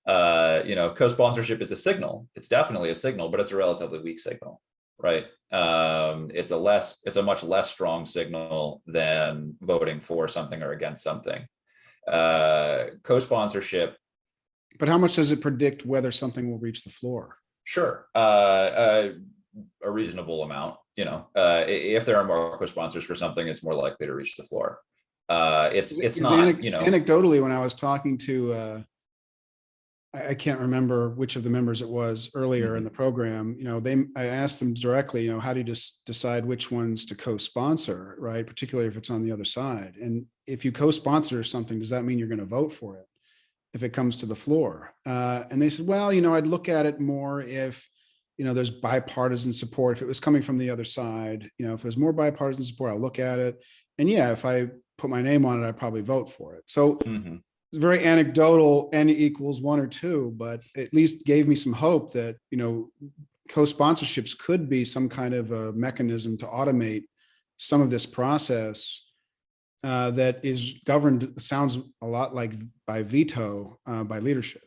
[0.07, 2.27] Uh, you know, co-sponsorship is a signal.
[2.35, 4.61] It's definitely a signal, but it's a relatively weak signal,
[4.97, 5.25] right?
[5.51, 10.71] Um, it's a less, it's a much less strong signal than voting for something or
[10.71, 11.45] against something.
[12.07, 13.97] Uh, co-sponsorship
[14.79, 17.37] But how much does it predict whether something will reach the floor?
[17.65, 19.09] Sure, uh, uh,
[19.83, 23.75] a reasonable amount, you know, uh, if there are more co-sponsors for something, it's more
[23.75, 24.79] likely to reach the floor.
[25.30, 28.82] Uh, it's, it's not, you know, Anecdotally, when I was talking to, uh,
[30.15, 32.77] I, I can't remember which of the members it was earlier Mm-hmm.
[32.77, 35.63] in the program, you know, they, I asked them directly, you know, how do you
[35.63, 38.45] just decide which ones to co-sponsor, right?
[38.45, 39.97] Particularly if it's on the other side.
[40.01, 43.05] And if you co-sponsor something, does that mean you're going to vote for it?
[43.75, 44.91] If it comes to the floor?
[45.05, 47.88] Uh, and they said, well, you know, I'd look at it more if,
[48.38, 49.97] you know, there's bipartisan support.
[49.97, 52.93] If it was coming from the other side, you know, if there's more bipartisan support,
[52.93, 53.63] I'll look at it.
[53.99, 54.69] And yeah, if I
[54.99, 56.63] put my name on it, I'd probably vote for it.
[56.67, 57.41] So mhm,
[57.71, 62.13] it's very anecdotal, n equals one or two, but at least gave me some hope
[62.13, 62.91] that, you know,
[63.49, 67.03] co-sponsorships could be some kind of a mechanism to automate
[67.57, 69.05] some of this process
[69.83, 72.53] uh, that is governed, sounds a lot like
[72.85, 74.61] by veto uh, by leadership.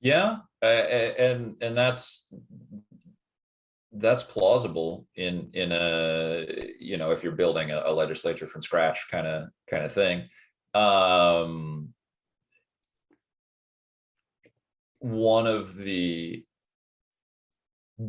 [0.00, 2.26] yeah, uh, and, and that's
[3.92, 6.46] that's plausible in, in a,
[6.78, 10.28] you know, if you're building a a legislature from scratch kind of, kind of thing.
[10.74, 11.88] Um,
[15.00, 16.44] one of the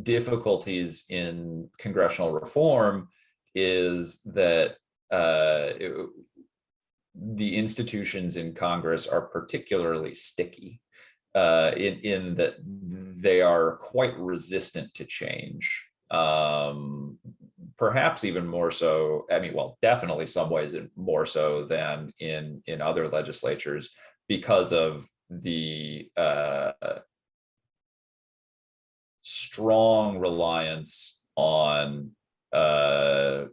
[0.03, 3.07] difficulties in congressional reform
[3.55, 4.75] is that
[5.11, 6.09] uh, it-
[7.13, 10.79] the institutions in Congress are particularly sticky
[11.35, 12.55] uh, in in that
[13.21, 15.87] they are quite resistant to change.
[16.09, 17.17] Um,
[17.77, 19.25] perhaps even more so.
[19.31, 23.95] I mean, well, definitely some ways more so than in in other legislatures
[24.27, 26.71] because of the uh,
[29.21, 32.11] strong reliance on
[32.53, 33.45] uh,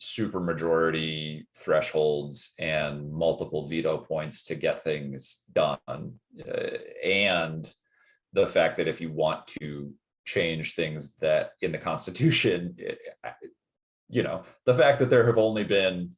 [0.00, 5.78] supermajority thresholds and multiple veto points to get things done.
[5.88, 7.70] uh, and
[8.32, 9.92] the fact that if you want to
[10.26, 12.98] change things that in the Constitution, it-
[14.08, 16.14] you know, the fact that there have only been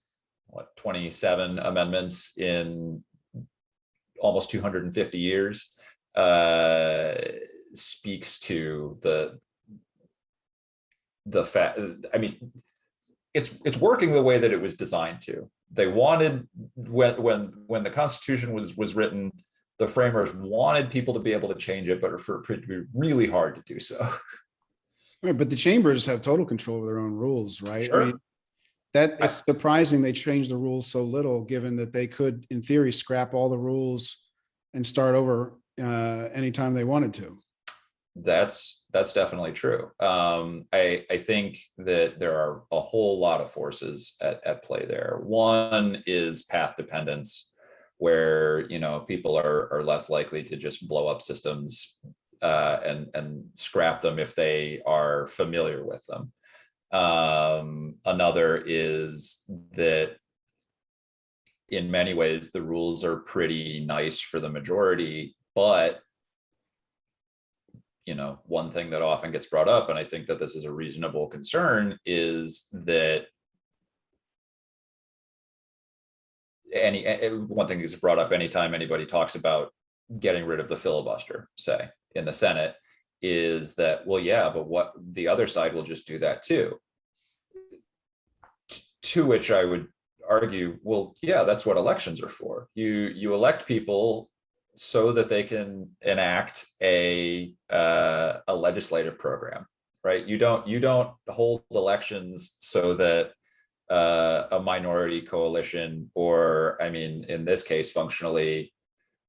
[0.49, 3.03] what 27 amendments in
[4.20, 5.72] almost 250 years
[6.14, 7.14] uh,
[7.74, 9.39] speaks to the
[11.26, 11.79] the fact.
[12.12, 12.53] I mean,
[13.39, 15.49] it's it's working the way that it was designed to.
[15.72, 17.41] They wanted when when
[17.72, 19.32] when the Constitution was was written,
[19.78, 22.80] the framers wanted people to be able to change it, but for it to be
[22.95, 23.99] really hard to do so.
[25.20, 27.82] Right, but the chambers have total control over their own rules, right?
[27.82, 28.07] I Sure.
[28.07, 28.18] mean,
[28.95, 32.93] That is surprising they changed the rules so little, given that they could, in theory,
[32.93, 34.16] scrap all the rules
[34.74, 37.43] and start over uh, anytime they wanted to.
[38.20, 39.90] That's that's definitely true.
[40.00, 44.86] Um, I I think that there are a whole lot of forces at, at play
[44.86, 45.20] there.
[45.22, 47.52] One is path dependence,
[47.98, 51.96] where you know people are are less likely to just blow up systems
[52.42, 56.32] uh, and and scrap them if they are familiar with them.
[56.90, 59.44] Um, another is
[59.76, 60.16] that
[61.68, 66.00] in many ways the rules are pretty nice for the majority, but
[68.09, 70.64] you know, one thing that often gets brought up, and I think that this is
[70.64, 73.26] a reasonable concern, is that
[76.72, 77.04] any
[77.36, 79.74] one thing that's brought up anytime anybody talks about
[80.20, 82.76] getting rid of the filibuster, say in the Senate,
[83.20, 86.80] is that well, yeah, but what the other side will just do that too.
[88.70, 89.86] T- To which I would
[90.26, 92.68] argue, well, yeah, that's what elections are for.
[92.74, 94.30] You you elect people
[94.79, 99.66] so that they can enact a uh, a legislative program,
[100.05, 100.24] right?
[100.24, 103.33] You don't you don't hold elections so that
[103.91, 108.72] uh, a minority coalition, or I mean, in this case, functionally,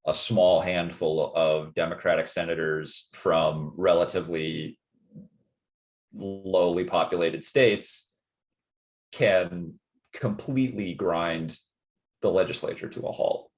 [0.05, 4.77] a small handful of Democratic senators from relatively
[6.13, 8.13] lowly populated states
[9.11, 9.79] can
[10.13, 11.57] completely grind
[12.21, 13.48] the legislature to a halt.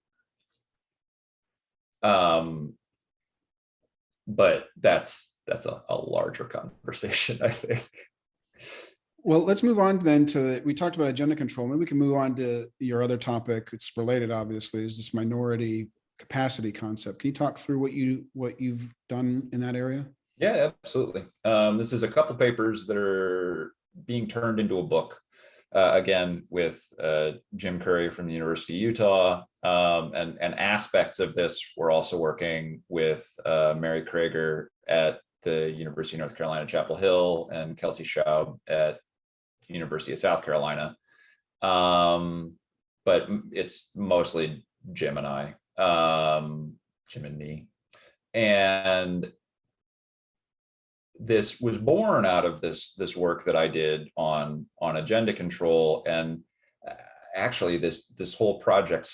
[2.04, 2.74] Um,
[4.28, 7.90] but that's that's a, a larger conversation, I think.
[9.24, 11.68] Well, let's move on then to, we talked about agenda control.
[11.68, 13.70] Maybe we can move on to your other topic.
[13.72, 17.20] It's related, obviously, is this minority capacity concept.
[17.20, 20.08] Can you talk through what you, what you've done in that area?
[20.38, 21.24] Yeah, absolutely.
[21.46, 23.74] Um, this is a couple papers that are
[24.06, 25.20] being turned into a book.
[25.74, 31.20] Uh, again, with uh, Jim Curry from the University of Utah, um, and and aspects
[31.20, 31.64] of this.
[31.78, 37.50] We're also working with uh, Mary Kroeger at the University of North Carolina, Chapel Hill,
[37.54, 39.00] and Kelsey Shoub at
[39.68, 40.96] University of South Carolina.
[41.62, 42.54] Um,
[43.06, 46.74] but it's mostly Jim and I, um,
[47.10, 47.68] Jim and me,
[48.34, 49.32] and
[51.24, 56.04] this was born out of this this work that I did on on agenda control.
[56.08, 56.40] And
[56.88, 56.94] uh,
[57.36, 59.10] actually this this whole project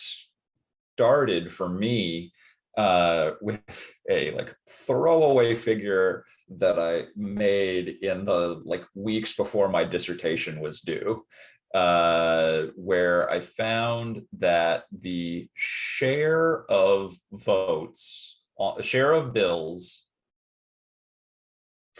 [0.95, 2.31] started for me
[2.77, 6.23] uh, with a like throwaway figure
[6.57, 11.25] that I made in the like weeks before my dissertation was due,
[11.75, 20.06] uh, where I found that the share of votes, uh, share of bills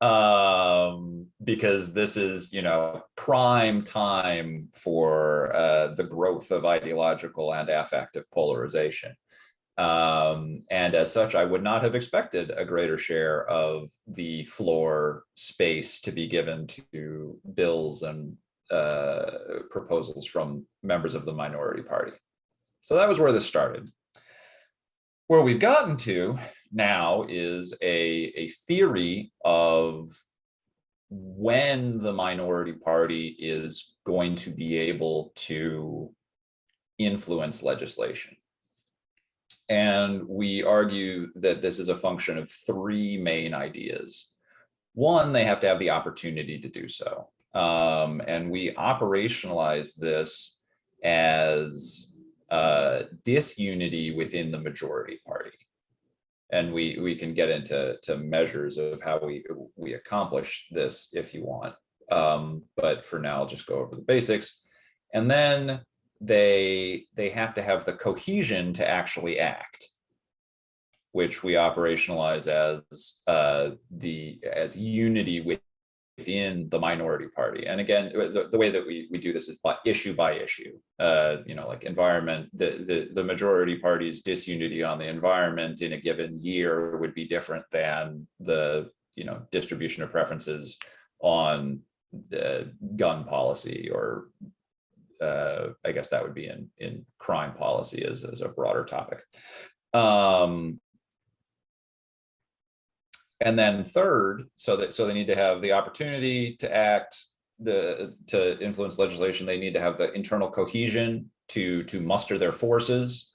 [0.00, 7.68] um because this is you know prime time for uh the growth of ideological and
[7.68, 9.14] affective polarization.
[9.76, 15.24] Um and as such i would not have expected a greater share of the floor
[15.34, 18.36] space to be given to bills and
[18.70, 19.30] uh
[19.70, 22.12] proposals from members of the minority party.
[22.84, 23.90] So that was where this started.
[25.26, 26.38] Where we've gotten to
[26.72, 30.10] now is a, a theory of
[31.10, 36.12] when the minority party is going to be able to
[36.98, 38.36] influence legislation.
[39.68, 44.30] And we argue that this is a function of three main ideas.
[44.94, 47.28] One, they have to have the opportunity to do so.
[47.54, 50.58] Um, and we operationalize this
[51.02, 52.14] as
[52.50, 55.59] uh, disunity within the majority party
[56.52, 59.44] And we, we can get into, to measures of how we,
[59.76, 61.74] we accomplish this if you want.
[62.10, 64.62] Um, but for now, I'll just go over the basics.
[65.14, 65.80] And then
[66.20, 69.86] they, they have to have the cohesion to actually act
[71.12, 75.40] which we operationalize as uh, the as unity
[76.20, 77.66] within the minority party.
[77.66, 80.78] And again, the, the way that we, we do this is by issue by issue.
[80.98, 85.92] Uh, you know, like environment, the, the the majority party's disunity on the environment in
[85.94, 90.78] a given year would be different than the you know distribution of preferences
[91.20, 91.80] on
[92.28, 94.26] the gun policy or
[95.22, 99.20] uh, I guess that would be in in crime policy as, as a broader topic.
[99.92, 100.80] Um,
[103.40, 107.16] and then third, so that, so they need to have the opportunity to act,
[107.58, 112.52] the, to influence legislation, they need to have the internal cohesion to, to muster their
[112.52, 113.32] forces.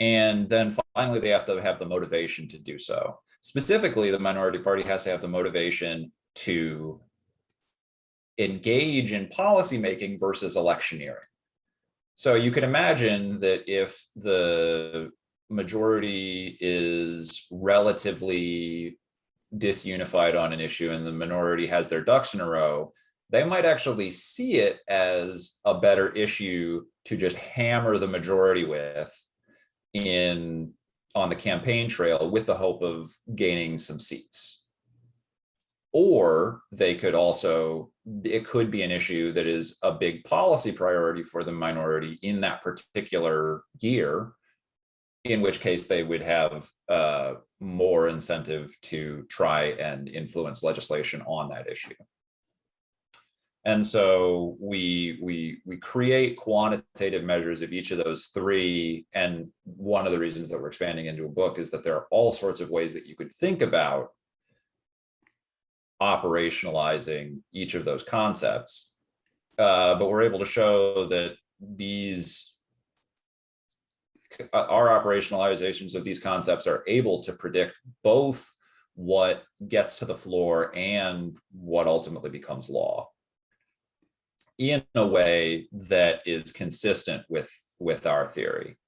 [0.00, 3.18] And then finally, they have to have the motivation to do so.
[3.42, 7.00] Specifically, the minority party has to have the motivation to
[8.38, 11.28] engage in policymaking versus electioneering.
[12.14, 15.10] So you can imagine that if the
[15.50, 18.98] majority is relatively
[19.56, 22.92] disunified on an issue and the minority has their ducks in a row,
[23.30, 29.12] they might actually see it as a better issue to just hammer the majority with
[29.94, 30.72] in
[31.14, 34.64] on the campaign trail with the hope of gaining some seats.
[35.92, 37.90] Or they could also,
[38.24, 42.40] it could be an issue that is a big policy priority for the minority in
[42.40, 44.32] that particular year
[45.24, 51.48] in which case they would have uh, more incentive to try and influence legislation on
[51.50, 51.94] that issue.
[53.64, 59.06] And so we we we create quantitative measures of each of those three.
[59.12, 62.08] And one of the reasons that we're expanding into a book is that there are
[62.10, 64.08] all sorts of ways that you could think about
[66.02, 68.92] operationalizing each of those concepts.
[69.56, 72.51] Uh, but we're able to show that these
[74.52, 78.50] our operationalizations of these concepts are able to predict both
[78.94, 83.08] what gets to the floor and what ultimately becomes law
[84.58, 88.78] in a way that is consistent with with our theory.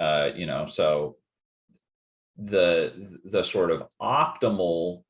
[0.00, 1.16] Uh you know so
[2.38, 5.02] the the sort of optimal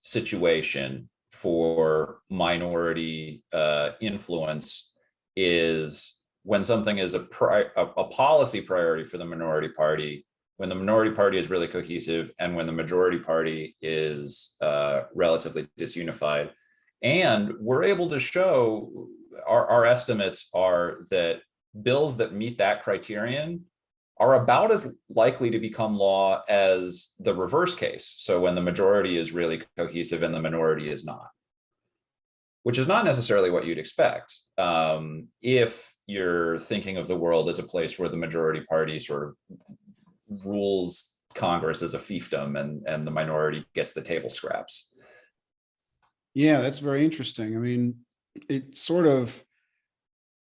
[0.00, 4.94] situation for minority uh influence
[5.36, 10.24] is when something is a, pri- a, a policy priority for the minority party,
[10.58, 15.66] when the minority party is really cohesive, and when the majority party is uh, relatively
[15.78, 16.50] disunified.
[17.02, 19.08] And we're able to show
[19.46, 21.40] our, our estimates are that
[21.82, 23.64] bills that meet that criterion
[24.18, 28.14] are about as likely to become law as the reverse case.
[28.16, 31.28] So when the majority is really cohesive and the minority is not
[32.64, 37.58] which is not necessarily what you'd expect um, if you're thinking of the world as
[37.58, 39.36] a place where the majority party sort of
[40.44, 44.90] rules Congress as a fiefdom and, and the minority gets the table scraps.
[46.32, 47.54] Yeah, that's very interesting.
[47.54, 47.96] I mean,
[48.48, 49.44] it sort of,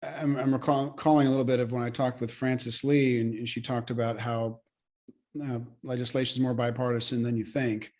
[0.01, 3.49] I'm, I'm recalling a little bit of when I talked with Frances Lee and, and
[3.49, 4.61] she talked about how
[5.43, 7.91] uh, legislation is more bipartisan than you think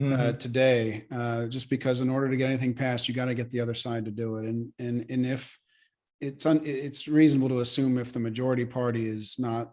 [0.00, 0.38] uh, Mhm.
[0.38, 3.60] today, uh, just because in order to get anything passed, you got to get the
[3.60, 4.44] other side to do it.
[4.46, 5.58] And, and, and if
[6.20, 9.72] it's, un- it's reasonable to assume if the majority party is not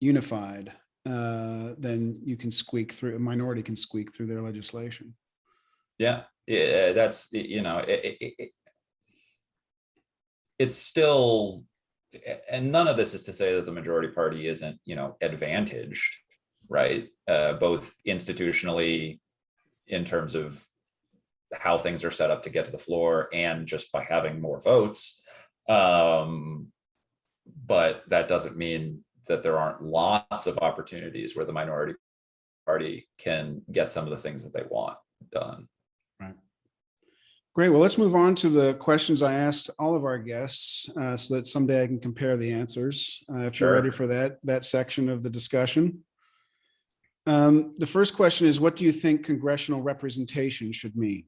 [0.00, 0.72] unified,
[1.06, 5.14] uh, then you can squeak through, a minority can squeak through their legislation.
[5.98, 8.50] Yeah, yeah, that's, you know, it, it, it,
[10.58, 11.64] it's still,
[12.50, 16.16] and none of this is to say that the majority party isn't, you know, advantaged,
[16.68, 17.08] right?
[17.26, 19.20] Uh, both institutionally
[19.88, 20.62] in terms of
[21.54, 24.60] how things are set up to get to the floor and just by having more
[24.60, 25.22] votes.
[25.68, 26.68] Um,
[27.66, 31.94] but that doesn't mean that there aren't lots of opportunities where the minority
[32.66, 34.98] party can get some of the things that they want
[35.32, 35.68] done.
[37.54, 37.70] Great.
[37.70, 41.34] Well, let's move on to the questions I asked all of our guests uh, so
[41.34, 43.24] that someday I can compare the answers.
[43.32, 46.04] uh, If you're ready for that, that section of the discussion.
[47.28, 51.24] Um, The first question is, what do you think congressional representation should mean?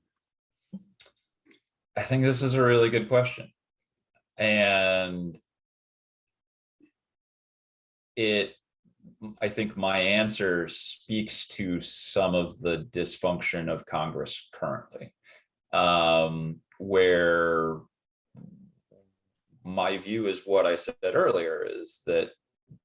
[1.94, 3.52] I think this is a really good question.
[4.38, 5.38] And
[8.16, 8.54] it,
[9.42, 15.12] I think my answer speaks to some of the dysfunction of Congress currently.
[15.70, 17.80] Um, where
[19.64, 22.30] my view is what I said earlier is that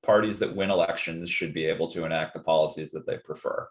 [0.04, 3.68] parties that win elections should be able to enact the policies that they prefer.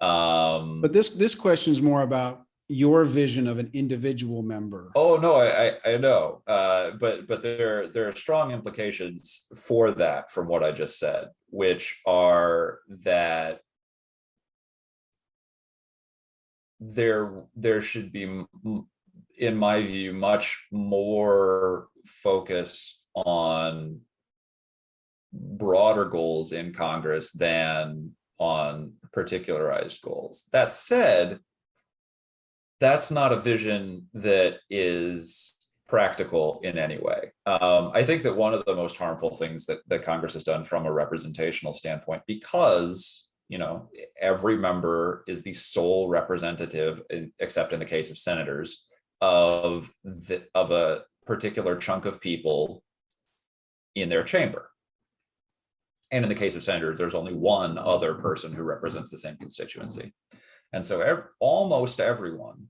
[0.00, 4.92] Um, But this, this question is more about your vision of an individual member.
[4.94, 9.92] Oh no, I I, I know, uh, but but there there are strong implications for
[9.92, 13.60] that from what I just said, which are that
[16.78, 18.44] there there should be,
[19.38, 24.00] in my view, much more focus on
[25.32, 30.48] broader goals in Congress than on particularized goals.
[30.52, 31.40] That said,
[32.80, 35.56] that's not a vision that is
[35.88, 37.32] practical in any way.
[37.46, 40.62] Um, I think that one of the most harmful things that, that Congress has done
[40.62, 43.88] from a representational standpoint, because you know
[44.20, 48.84] every member is the sole representative, in- except in the case of senators,
[49.20, 52.82] of the of a particular chunk of people
[53.94, 54.70] in their chamber.
[56.10, 59.36] And in the case of senators, there's only one other person who represents the same
[59.36, 60.14] constituency.
[60.72, 62.68] And so almost everyone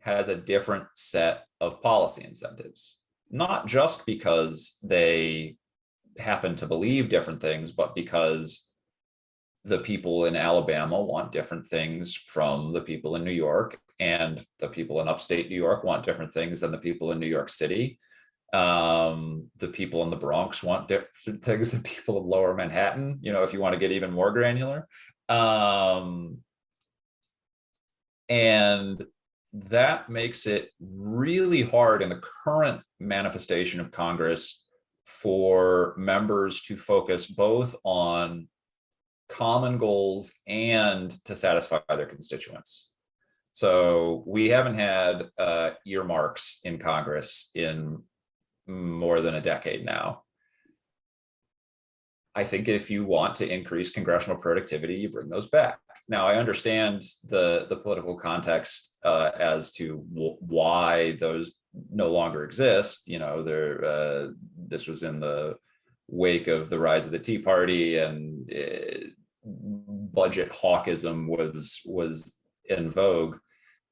[0.00, 5.56] has a different set of policy incentives, not just because they
[6.18, 8.68] happen to believe different things, but because
[9.64, 14.68] the people in Alabama want different things from the people in New York, and the
[14.68, 17.98] people in upstate New York want different things than the people in New York City.
[18.56, 23.32] Um, the people in the Bronx want different things than people in lower Manhattan, you
[23.32, 24.88] know, if you want to get even more granular.
[25.28, 26.38] Um,
[28.28, 29.04] and
[29.52, 34.64] that makes it really hard in the current manifestation of Congress
[35.04, 38.48] for members to focus both on
[39.28, 42.92] common goals and to satisfy their constituents.
[43.52, 48.02] So we haven't had uh, earmarks in Congress in
[48.66, 50.22] more than a decade now.
[52.34, 55.78] I think if you want to increase congressional productivity, you bring those back.
[56.08, 61.52] Now, I understand the the political context uh, as to why those
[61.90, 63.08] no longer exist.
[63.08, 65.56] You know, there uh, this was in the
[66.08, 69.08] wake of the rise of the Tea Party, and uh,
[69.44, 73.38] budget hawkism was was in vogue.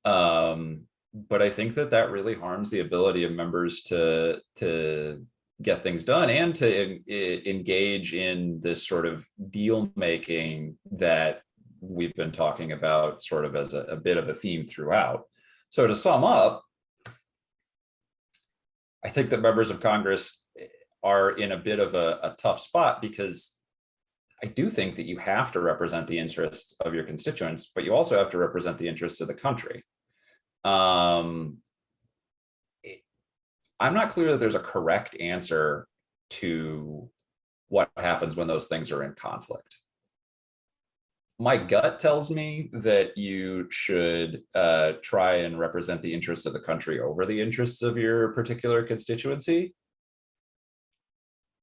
[0.04, 0.82] Um,
[1.14, 5.24] but I think that that really harms the ability of members to to
[5.62, 11.42] get things done and to en- e- engage in this sort of deal making that
[11.80, 15.22] we've been talking about sort of as a, a bit of a theme throughout.
[15.70, 16.64] So to sum up,
[19.04, 20.66] I think that members of Congress eh,
[21.04, 23.56] are in a bit of a, a tough spot because
[24.42, 27.94] I do think that you have to represent the interests of your constituents, but you
[27.94, 29.84] also have to represent the interests of the country.
[30.64, 31.58] Um,
[33.80, 35.86] I'm not clear that there's a correct answer
[36.30, 37.10] to
[37.68, 39.80] what happens when those things are in conflict.
[41.38, 46.60] My gut tells me that you should uh, try and represent the interests of the
[46.60, 49.74] country over the interests of your particular constituency.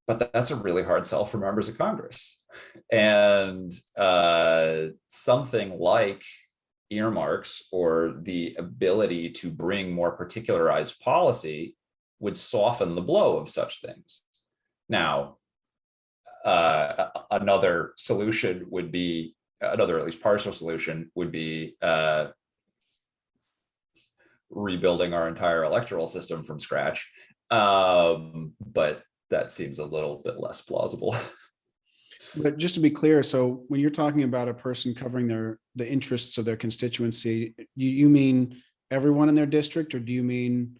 [0.07, 2.43] But that's a really hard sell for members of Congress.
[2.91, 6.23] And uh, something like
[6.91, 11.75] earmarks or the ability to bring more particularized policy
[12.19, 14.21] would soften the blow of such things.
[14.89, 15.37] Now,
[16.45, 22.27] uh, another solution would be another at least partial solution would be uh,
[24.49, 27.09] rebuilding our entire electoral system from scratch.
[27.49, 31.15] Um, but that seems a little bit less plausible.
[32.35, 35.89] But just to be clear, so when you're talking about a person covering their, the
[35.89, 40.77] interests of their constituency, you, you mean everyone in their district, or do you mean,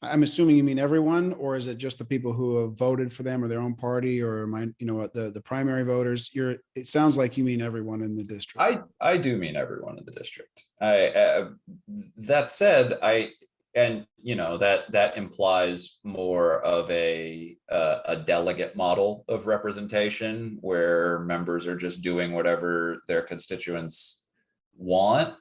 [0.00, 3.24] I'm assuming you mean everyone, or is it just the people who have voted for
[3.24, 6.30] them or their own party, or my, you know, the, the primary voters?
[6.32, 8.60] You're, it sounds like you mean everyone in the district.
[8.60, 10.64] I I do mean everyone in the district.
[10.80, 11.48] I uh,
[12.16, 13.30] that said, I
[13.78, 20.58] and you know that that implies more of a uh, a delegate model of representation
[20.60, 24.24] where members are just doing whatever their constituents
[24.76, 25.34] want.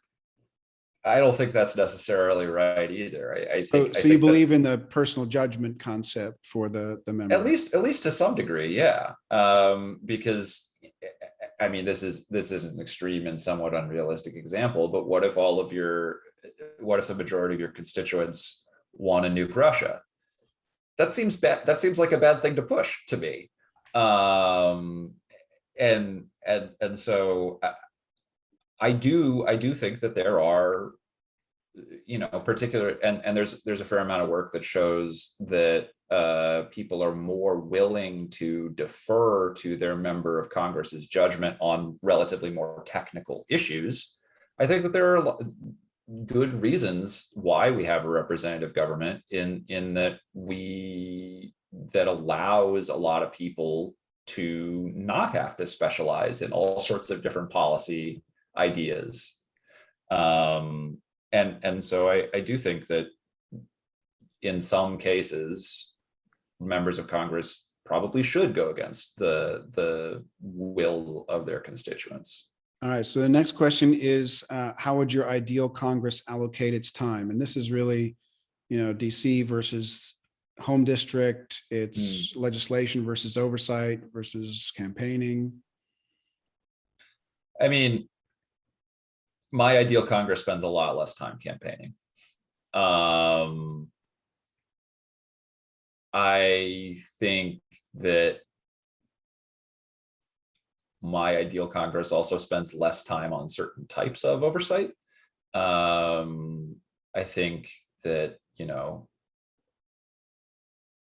[1.06, 3.34] I don't think that's necessarily right either.
[3.34, 6.70] I, I So, think, I you think that- believe in the personal judgment concept for
[6.70, 7.34] the, the member?
[7.34, 10.74] at least at least to some degree yeah um because
[11.62, 15.38] i mean this is this is an extreme and somewhat unrealistic example but what if
[15.38, 16.20] all of your
[16.80, 20.02] what if the majority of your constituents want to nuke russia
[20.98, 23.50] that seems bad that seems like a bad thing to push to me
[23.94, 25.14] um
[25.80, 27.74] and and and so I,
[28.82, 30.92] I do i do think that there are
[32.06, 35.90] you know particular and and there's there's a fair amount of work that shows that
[36.10, 42.50] uh, people are more willing to defer to their member of Congress's judgment on relatively
[42.50, 44.18] more technical issues.
[44.58, 45.38] I think that there are
[46.26, 51.54] good reasons why we have a representative government in in that we
[51.94, 53.94] that allows a lot of people
[54.26, 58.24] to not have to specialize in all sorts of different policy
[58.58, 59.40] ideas.
[60.12, 61.00] Um,
[61.32, 63.08] and and so I, I do think that
[64.42, 65.94] in some cases,
[66.60, 72.48] members of Congress probably should go against the the will of their constituents.
[72.84, 76.92] All right, so the next question is, uh, how would your ideal Congress allocate its
[76.92, 77.32] time?
[77.32, 78.16] And this is really,
[78.70, 80.14] you know, DC versus
[80.60, 85.54] home district, it's legislation versus oversight versus campaigning.
[87.60, 88.08] I mean,
[89.52, 91.94] my ideal Congress spends a lot less time campaigning.
[92.74, 93.88] Um,
[96.14, 97.62] I think
[97.96, 98.40] that
[101.02, 104.92] my ideal Congress also spends less time on certain types of oversight.
[105.54, 106.76] Um,
[107.16, 107.70] I think
[108.04, 109.08] that, you know,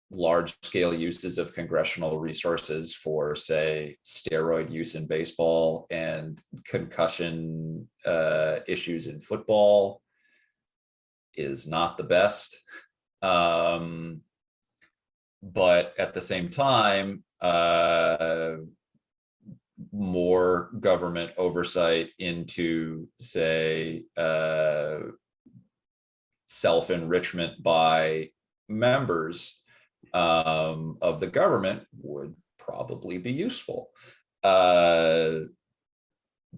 [0.10, 8.60] large scale uses of congressional resources for, say, steroid use in baseball and concussion uh,
[8.68, 10.02] issues in football
[11.36, 12.64] is not the best.
[13.22, 14.22] Um,
[15.44, 18.56] but at the same time, uh,
[19.98, 25.00] more government oversight into, say, uh,
[26.48, 28.30] self enrichment by
[28.70, 29.62] members
[30.14, 33.90] um, of the government would probably be useful.
[34.44, 35.42] Uh,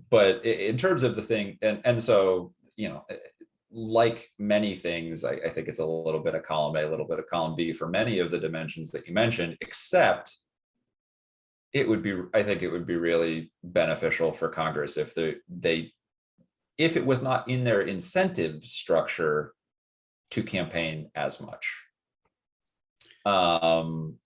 [0.10, 3.16] but in terms of the thing, and and so you know, eh,
[3.72, 7.08] like many things, I, I think it's a little bit of column A, a little
[7.08, 10.36] bit of column B for many of the dimensions that you mentioned, except
[11.74, 15.92] it would be, I think it would be really beneficial for Congress if they they
[16.78, 19.54] if it was not in their incentive structure
[20.32, 21.76] to campaign as much.
[23.26, 24.18] Um,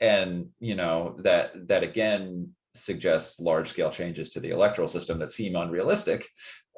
[0.00, 5.32] and you know that that again suggests large scale changes to the electoral system that
[5.32, 6.28] seem unrealistic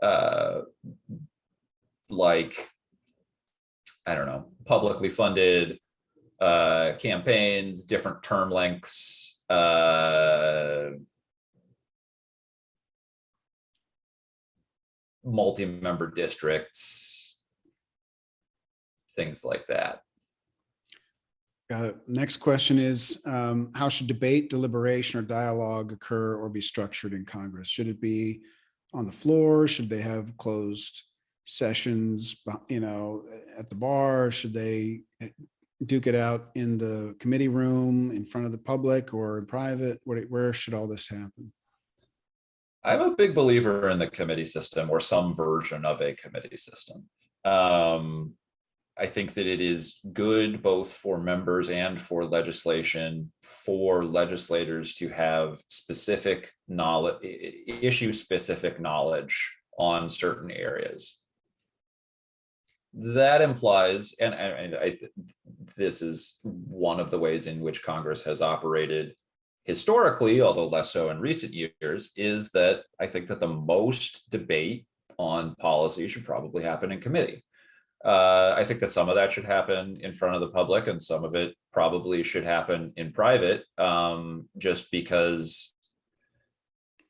[0.02, 0.60] uh
[2.10, 2.68] like
[4.06, 5.78] i don't know publicly funded
[6.40, 10.90] uh campaigns different term lengths uh
[15.24, 17.38] multi-member districts
[19.14, 20.00] things like that
[21.68, 21.96] Got it.
[22.06, 27.24] Next question is, um, how should debate, deliberation, or dialogue occur or be structured in
[27.24, 27.66] Congress?
[27.66, 28.42] Should it be
[28.94, 29.66] on the floor?
[29.66, 31.02] Should they have closed
[31.44, 32.36] sessions,
[32.68, 33.24] you know,
[33.58, 34.30] at the bar?
[34.30, 35.00] Should they
[35.84, 40.00] duke it out in the committee room in front of the public or in private?
[40.04, 41.52] Where, where should all this happen?
[42.82, 47.04] I'm a big believer in the committee system or some version of a committee system.
[47.44, 48.34] Um,
[48.98, 55.08] I think that it is good both for members and for legislation for legislators to
[55.10, 61.20] have specific knowledge, issue specific knowledge on certain areas.
[62.96, 65.12] That implies, and, and I, th-
[65.76, 69.14] this is one of the ways in which Congress has operated
[69.64, 74.86] historically, although less so in recent years, is that I think that the most debate
[75.18, 77.44] on policy should probably happen in committee.
[78.04, 81.02] Uh, I think that some of that should happen in front of the public and
[81.02, 85.74] some of it probably should happen in private, um, just because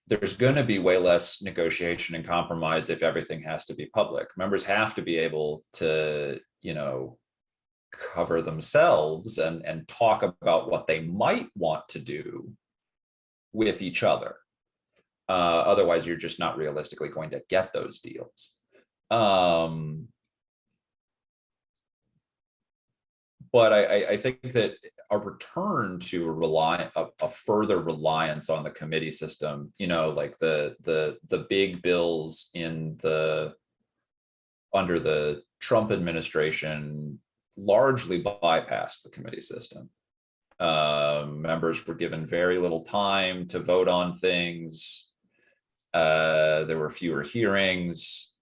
[0.08, 4.28] there's going to be way less negotiation and compromise if everything has to be public.
[4.36, 7.18] Members have to be able to, you know,
[8.14, 12.50] cover themselves and and talk about what they might want to do
[13.52, 14.36] with each other.
[15.28, 18.56] Uh, otherwise, you're just not realistically going to get those deals.
[19.10, 20.08] Um,
[23.52, 24.74] but I, I, I think that
[25.10, 30.10] a return to a rely a, a further reliance on the committee system, you know,
[30.10, 33.54] like the the the big bills in the
[34.74, 37.18] under the Trump administration
[37.56, 39.88] largely bypassed the committee system.
[40.58, 45.10] Um, members were given very little time to vote on things.
[45.92, 48.34] Uh, there were fewer hearings.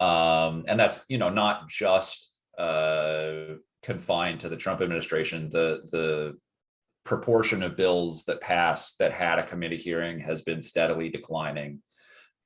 [0.00, 5.48] Um, and that's, you know, not just uh, confined to the Trump administration.
[5.50, 6.38] The, the
[7.04, 11.82] proportion of bills that passed that had a committee hearing has been steadily declining.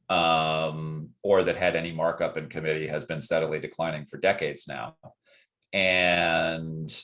[0.08, 4.94] Um, or that had any markup in committee has been steadily declining for decades now
[5.72, 7.02] and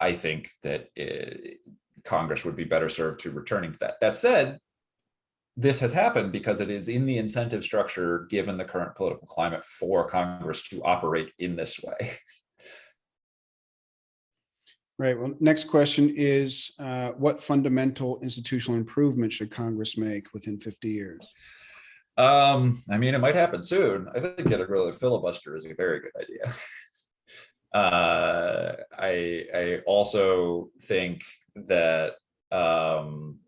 [0.00, 1.36] I think that uh,
[2.04, 4.00] Congress would be better served to returning to that.
[4.00, 4.58] That said,
[5.56, 9.66] this has happened because it is in the incentive structure, given the current political climate,
[9.66, 12.12] for Congress to operate in this way.
[14.98, 15.18] Right.
[15.18, 21.26] Well, next question is, uh, what fundamental institutional improvement should Congress make within 50 years?
[22.18, 24.06] Um, I mean, it might happen soon.
[24.14, 26.54] I think getting rid of filibuster is a very good idea.
[27.74, 31.22] Uh, I I also think
[31.54, 32.16] that
[32.50, 33.38] um,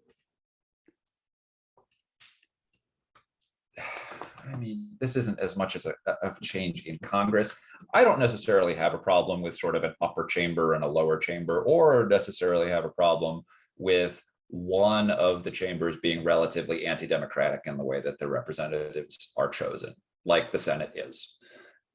[4.52, 7.54] I mean, this isn't as much as a, a change in Congress.
[7.92, 11.18] I don't necessarily have a problem with sort of an upper chamber and a lower
[11.18, 13.42] chamber, or necessarily have a problem
[13.76, 19.48] with one of the chambers being relatively anti-democratic in the way that the representatives are
[19.48, 19.94] chosen,
[20.24, 21.36] like the Senate is.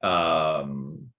[0.01, 1.09] Um,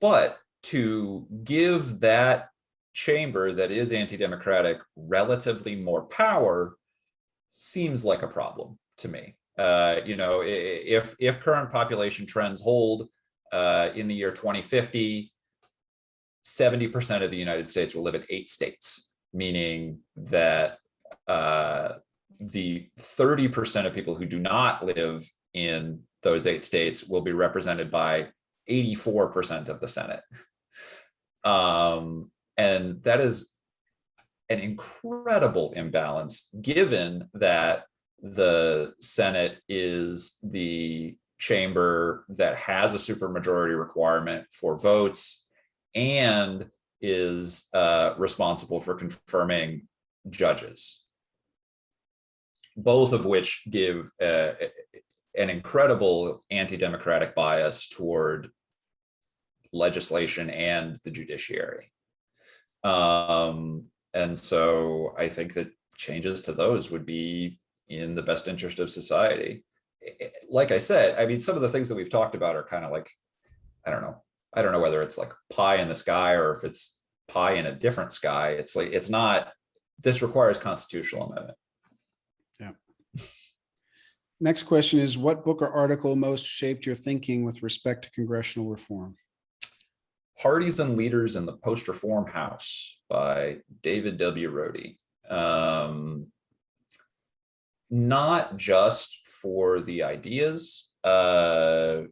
[0.00, 2.48] but to give that
[2.92, 6.76] chamber that is anti-democratic relatively more power
[7.50, 9.36] seems like a problem to me.
[9.58, 13.08] Uh, you know, if if current population trends hold
[13.52, 15.32] uh, in the year 2050,
[16.44, 20.78] 70% of the United States will live in eight states, meaning that
[21.28, 21.94] uh,
[22.38, 27.90] the 30% of people who do not live in those eight states will be represented
[27.90, 28.28] by
[28.68, 30.22] 84% of the Senate.
[31.44, 33.52] Um, and that is
[34.50, 37.84] an incredible imbalance given that
[38.20, 45.48] the Senate is the chamber that has a supermajority requirement for votes
[45.94, 46.66] and
[47.00, 49.88] is uh, responsible for confirming
[50.28, 51.04] judges,
[52.76, 54.52] both of which give uh,
[55.38, 58.50] an incredible anti-democratic bias toward
[59.72, 61.90] legislation and the judiciary.
[62.82, 67.58] Um, and so I think that changes to those would be
[67.88, 69.64] in the best interest of society.
[70.48, 72.84] Like I said, I mean, some of the things that we've talked about are kind
[72.84, 73.10] of like,
[73.86, 74.22] I don't know,
[74.54, 77.66] I don't know whether it's like pie in the sky or if it's pie in
[77.66, 78.50] a different sky.
[78.50, 79.52] It's like, it's not,
[80.02, 81.58] this requires constitutional amendment.
[82.58, 82.72] Yeah.
[84.40, 88.70] Next question is what book or article most shaped your thinking with respect to congressional
[88.70, 89.16] reform?
[90.40, 94.50] Parties and Leaders in the Post-Reform House by David W.
[94.50, 94.96] Rohde.
[95.30, 96.28] Um,
[97.90, 102.02] not just for the ideas, uh,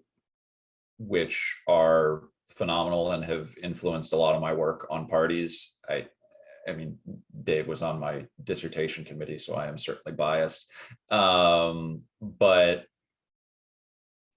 [0.99, 5.77] which are phenomenal and have influenced a lot of my work on parties.
[5.89, 6.07] I,
[6.69, 6.99] I mean,
[7.45, 10.71] Dave was on my dissertation committee, so I am certainly biased.
[11.11, 12.85] Um, but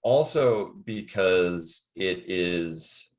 [0.01, 3.10] also because it is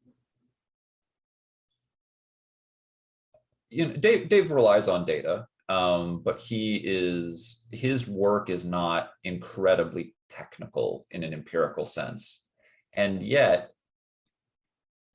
[3.72, 9.10] you know, Dave, Dave relies on data, um, but he is, his work is not
[9.24, 12.46] incredibly technical in an empirical sense.
[12.92, 13.70] And yet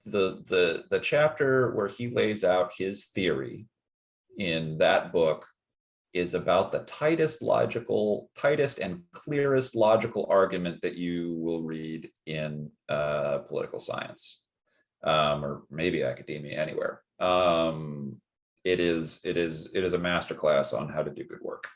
[0.06, 3.68] the, the, the chapter where he lays out his theory
[4.38, 5.46] in that book
[6.14, 12.72] is about the tightest logical, tightest and clearest logical argument that you will read in
[12.90, 14.42] uh, political science,
[15.04, 17.02] um, or maybe academia anywhere.
[17.20, 18.20] Um,
[18.68, 21.68] it is it is it is a masterclass on how to do good work.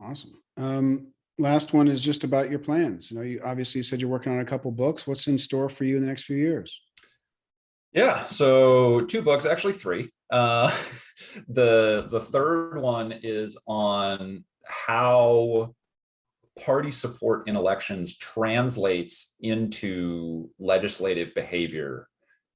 [0.00, 0.42] Awesome.
[0.56, 3.10] Um, last one is just about your plans.
[3.10, 5.06] You know, you obviously said you're working on a couple books.
[5.06, 6.80] What's in store for you in the next few years?
[7.92, 10.10] Yeah, so two books, actually three.
[10.30, 10.74] Uh,
[11.48, 15.74] the the third one is on how
[16.64, 22.08] party support in elections translates into legislative behavior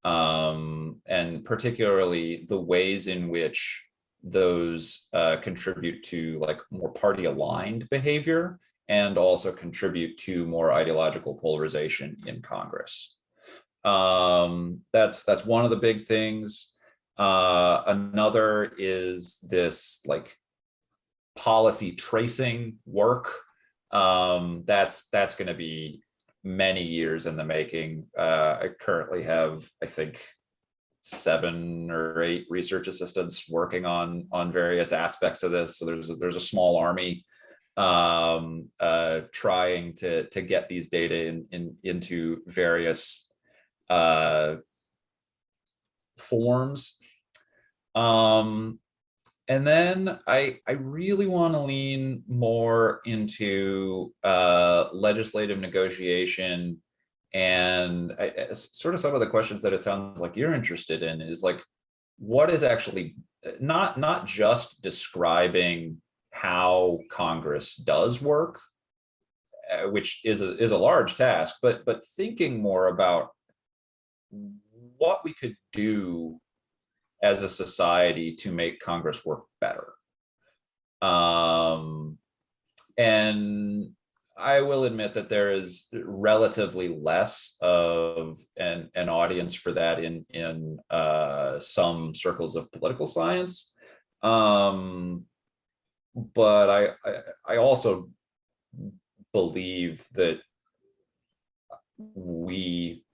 [0.05, 3.85] um, and particularly the ways in which
[4.23, 8.59] those uh, contribute to like more party aligned behavior
[8.89, 13.16] and also contribute to more ideological polarization in Congress.
[13.85, 16.73] Um, that's that's one of the big things.
[17.16, 20.37] Uh, another is this like
[21.37, 23.33] policy tracing work.
[23.93, 26.03] Um, that's that's going to be
[26.49, 28.07] many years in the making.
[28.19, 30.25] Uh, I currently have, I think,
[31.01, 35.79] seven or eight research assistants working on on various aspects of this.
[35.79, 37.25] So there's a, there's a small army
[37.77, 43.31] um, uh, trying to to get these data in, in into various
[43.91, 44.57] uh,
[46.16, 46.99] forms.
[47.95, 48.81] Um,
[49.49, 56.79] and then I, I really want to lean more into uh, legislative negotiation.
[57.33, 61.23] And I, sort of some of the questions that it sounds like you're interested in
[61.23, 61.62] is like,
[62.19, 63.16] what is actually
[63.61, 66.01] not not just describing
[66.33, 68.61] how Congress does work,
[69.73, 73.31] uh, which is a is a large task, but but thinking more about
[74.97, 76.41] what we could do
[77.23, 79.93] as a society to make Congress work better.
[81.03, 82.19] Um,
[82.97, 83.90] and
[84.36, 90.24] I will admit that there is relatively less of an, an audience for that in
[90.31, 93.73] in uh, some circles of political science.
[94.23, 95.24] Um,
[96.15, 98.11] but I, I I also
[99.32, 100.40] believe that
[102.15, 103.05] we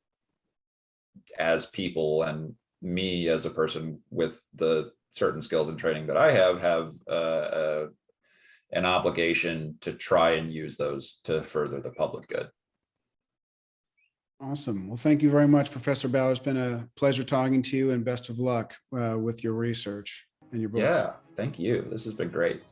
[1.39, 2.55] as people and
[2.85, 7.11] me as a person with the certain skills and training that I have have uh,
[7.11, 7.87] uh,
[8.73, 12.49] an obligation to try and use those to further the public good.
[14.41, 14.89] Awesome.
[14.89, 16.33] Well, thank you very much, Professor Ballard.
[16.33, 20.27] It's been a pleasure talking to you and best of luck uh, with your research
[20.53, 20.83] and your books.
[20.83, 21.87] Yeah, thank you.
[21.89, 22.63] This has been great.